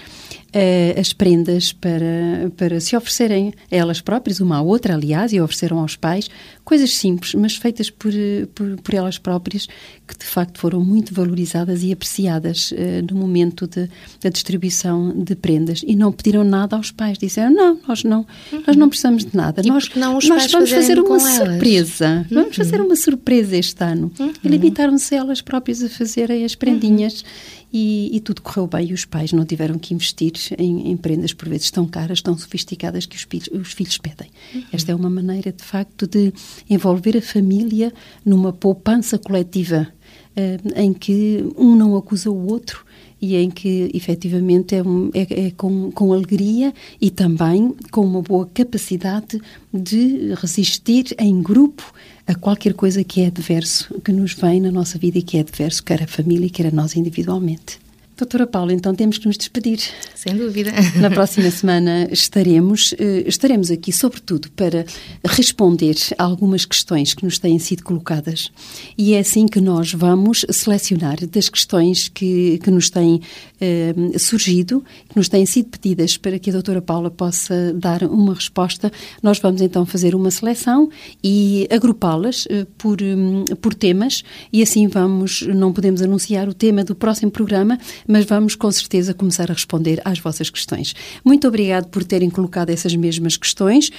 uh, 0.49 0.99
as 0.99 1.13
prendas 1.13 1.71
para, 1.74 2.51
para 2.57 2.80
se 2.80 2.95
oferecerem 2.95 3.53
a 3.71 3.76
elas 3.76 4.01
próprias, 4.01 4.39
uma 4.39 4.57
à 4.57 4.61
outra, 4.61 4.95
aliás, 4.95 5.34
e 5.34 5.39
ofereceram 5.39 5.80
aos 5.80 5.95
pais, 5.95 6.30
coisas 6.63 6.95
simples, 6.95 7.34
mas 7.34 7.55
feitas 7.55 7.89
por, 7.89 8.11
por, 8.53 8.78
por 8.82 8.93
elas 8.93 9.17
próprias, 9.17 9.67
que 10.07 10.17
de 10.17 10.26
facto 10.26 10.59
foram 10.59 10.84
muito 10.84 11.13
valorizadas 11.13 11.84
e 11.84 11.91
apreciadas 11.91 12.71
uh, 12.71 12.76
no 13.11 13.19
momento 13.19 13.67
de, 13.67 13.89
da 14.21 14.30
distribuição 14.30 15.13
de 15.15 15.36
prendas. 15.36 15.82
E 15.86 15.95
não 15.95 16.11
pediram 16.11 16.43
nada 16.43 16.76
aos 16.76 16.91
pais, 16.91 17.17
disseram: 17.17 17.51
não, 17.53 17.80
nós 17.88 18.03
não, 18.03 18.26
uhum. 18.51 18.63
nós 18.65 18.76
não 18.76 18.89
precisamos 18.89 19.26
de 19.26 19.36
nada, 19.36 19.61
e 19.63 19.67
nós, 19.67 19.89
nós 19.95 20.51
vamos 20.51 20.71
fazer 20.71 20.99
uma 20.99 21.19
surpresa, 21.19 22.26
uhum. 22.30 22.41
vamos 22.41 22.55
fazer 22.55 22.82
uma 22.82 22.95
surpresa 22.95 23.57
este 23.57 23.84
ano. 23.84 24.11
Uhum. 24.19 24.34
E 24.43 24.47
limitaram-se 24.47 25.15
elas 25.15 25.41
próprias 25.41 25.84
a 25.84 25.89
fazerem 25.89 26.45
as 26.45 26.55
prendinhas. 26.55 27.21
Uhum 27.21 27.59
e, 27.72 28.15
e, 28.15 28.20
tudo 28.20 28.41
correu 28.41 28.65
bem 28.67 28.89
e 28.89 28.93
os 28.93 29.05
pais 29.05 29.32
não 29.32 29.45
tiveram 29.45 29.78
que 29.78 29.93
investir 29.93 30.34
em, 30.57 30.91
em, 30.91 30.97
prendas 30.97 31.34
por 31.34 31.47
vezes 31.47 31.70
tão 31.70 31.86
caras, 31.86 32.22
tão 32.22 32.38
sofisticadas 32.38 33.05
que 33.05 33.15
os 33.15 33.24
filhos, 33.24 33.49
os 33.51 33.74
filhos 33.74 33.97
pedem. 33.97 34.30
Uhum. 34.53 34.63
Esta 34.74 34.91
é 34.91 34.95
uma 34.95 35.09
maneira, 35.09 35.51
de 35.51 35.63
facto, 35.63 36.07
de 36.07 36.34
envolver 36.70 37.17
a 37.17 37.22
família 37.22 37.93
numa 38.26 38.51
poupança 38.51 39.17
coletiva 39.17 39.88
uh, 40.36 40.80
em 40.80 40.93
que 40.93 41.45
um 41.55 41.76
não 41.76 41.95
acusa 41.95 42.32
o 42.32 42.47
outro 42.47 42.86
e 43.22 43.36
em 43.36 43.49
que 43.49 43.89
efetivamente 43.93 44.76
é, 44.76 44.84
um, 44.84 45.09
é, 45.13 45.47
é 45.47 45.51
com, 45.51 45.91
com 45.91 46.13
alegria 46.13 46.74
e 46.99 47.09
também 47.09 47.76
com 47.91 48.01
uma 48.01 48.22
boa 48.22 48.47
capacidade 48.53 49.39
de 49.74 50.34
resistir 50.36 51.15
em 51.17 51.41
grupo 51.41 51.84
a 52.26 52.36
qualquer 52.36 52.74
coisa 52.74 53.03
que 53.03 53.22
é 53.22 53.28
adverso, 53.28 53.99
que 54.01 54.11
nos 54.11 54.34
vem 54.34 54.61
na 54.61 54.72
nossa 54.72 54.97
vida 54.97 55.17
e 55.17 55.22
que 55.22 55.38
é 55.38 55.41
adverso, 55.41 55.84
quer 55.84 56.03
a 56.03 56.07
família, 56.07 56.49
quer 56.49 56.67
a 56.67 56.72
nós 56.72 56.95
individualmente. 56.95 57.80
Doutora 58.20 58.45
Paula, 58.45 58.74
então 58.74 58.93
temos 58.93 59.17
que 59.17 59.26
nos 59.28 59.38
despedir. 59.38 59.80
Sem 60.13 60.36
dúvida. 60.36 60.72
Na 60.99 61.09
próxima 61.09 61.49
semana 61.49 62.09
estaremos, 62.11 62.93
eh, 62.99 63.24
estaremos 63.26 63.72
aqui, 63.72 63.93
sobretudo, 63.93 64.51
para 64.51 64.86
responder 65.24 65.95
a 66.17 66.26
algumas 66.26 66.65
questões 66.65 67.13
que 67.13 67.24
nos 67.24 67.39
têm 67.39 67.57
sido 67.59 67.82
colocadas. 67.82 68.51
E 68.97 69.13
é 69.13 69.20
assim 69.20 69.45
que 69.45 69.61
nós 69.61 69.93
vamos 69.93 70.45
selecionar 70.51 71.26
das 71.28 71.47
questões 71.47 72.09
que, 72.09 72.59
que 72.61 72.70
nos 72.70 72.89
têm 72.89 73.22
eh, 73.61 73.93
surgido, 74.17 74.84
que 75.07 75.15
nos 75.15 75.30
têm 75.30 75.45
sido 75.45 75.70
pedidas 75.70 76.17
para 76.17 76.38
que 76.38 76.49
a 76.49 76.53
doutora 76.53 76.82
Paula 76.82 77.09
possa 77.09 77.74
dar 77.74 78.03
uma 78.03 78.34
resposta. 78.34 78.91
Nós 79.24 79.39
vamos 79.39 79.61
então 79.61 79.86
fazer 79.86 80.13
uma 80.13 80.30
seleção 80.30 80.89
e 81.24 81.67
agrupá-las 81.72 82.45
eh, 82.49 82.65
por, 82.78 83.01
hum, 83.01 83.45
por 83.61 83.74
temas 83.74 84.24
e 84.51 84.61
assim 84.61 84.88
vamos, 84.88 85.41
não 85.41 85.72
podemos 85.72 86.01
anunciar 86.01 86.49
o 86.49 86.53
tema 86.53 86.84
do 86.84 86.93
próximo 86.95 87.32
programa, 87.32 87.80
mas 88.10 88.26
vamos 88.26 88.55
com 88.55 88.72
certeza 88.72 89.14
começar 89.14 89.51
a 89.51 89.53
responder 89.53 90.01
às 90.03 90.18
vossas 90.18 90.49
questões. 90.49 90.95
Muito 91.24 91.47
obrigado 91.47 91.89
por 91.89 92.03
terem 92.03 92.30
colocado 92.30 92.72
essas 92.72 92.95
mesmas 92.95 93.38
questões, 93.38 93.91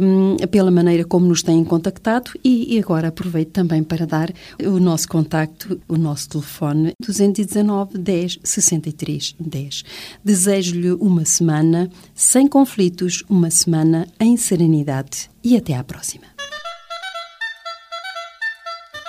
um, 0.00 0.36
pela 0.46 0.70
maneira 0.70 1.04
como 1.04 1.26
nos 1.26 1.42
têm 1.42 1.64
contactado 1.64 2.30
e, 2.44 2.76
e, 2.76 2.78
agora 2.78 3.08
aproveito 3.08 3.50
também 3.50 3.82
para 3.82 4.06
dar 4.06 4.32
o 4.64 4.78
nosso 4.78 5.08
contacto, 5.08 5.80
o 5.88 5.96
nosso 5.96 6.28
telefone 6.28 6.92
219 7.04 7.98
10 7.98 8.38
63 8.44 9.34
10. 9.40 9.84
Desejo-lhe 10.24 10.92
uma 10.92 11.24
semana 11.24 11.90
sem 12.14 12.46
conflitos, 12.46 13.24
uma 13.28 13.50
semana 13.50 14.06
em 14.20 14.36
serenidade 14.36 15.28
e 15.42 15.56
até 15.56 15.74
à 15.74 15.82
próxima. 15.82 16.24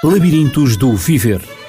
Labirintos 0.04 0.78
do 0.78 0.96
Viver 0.96 1.69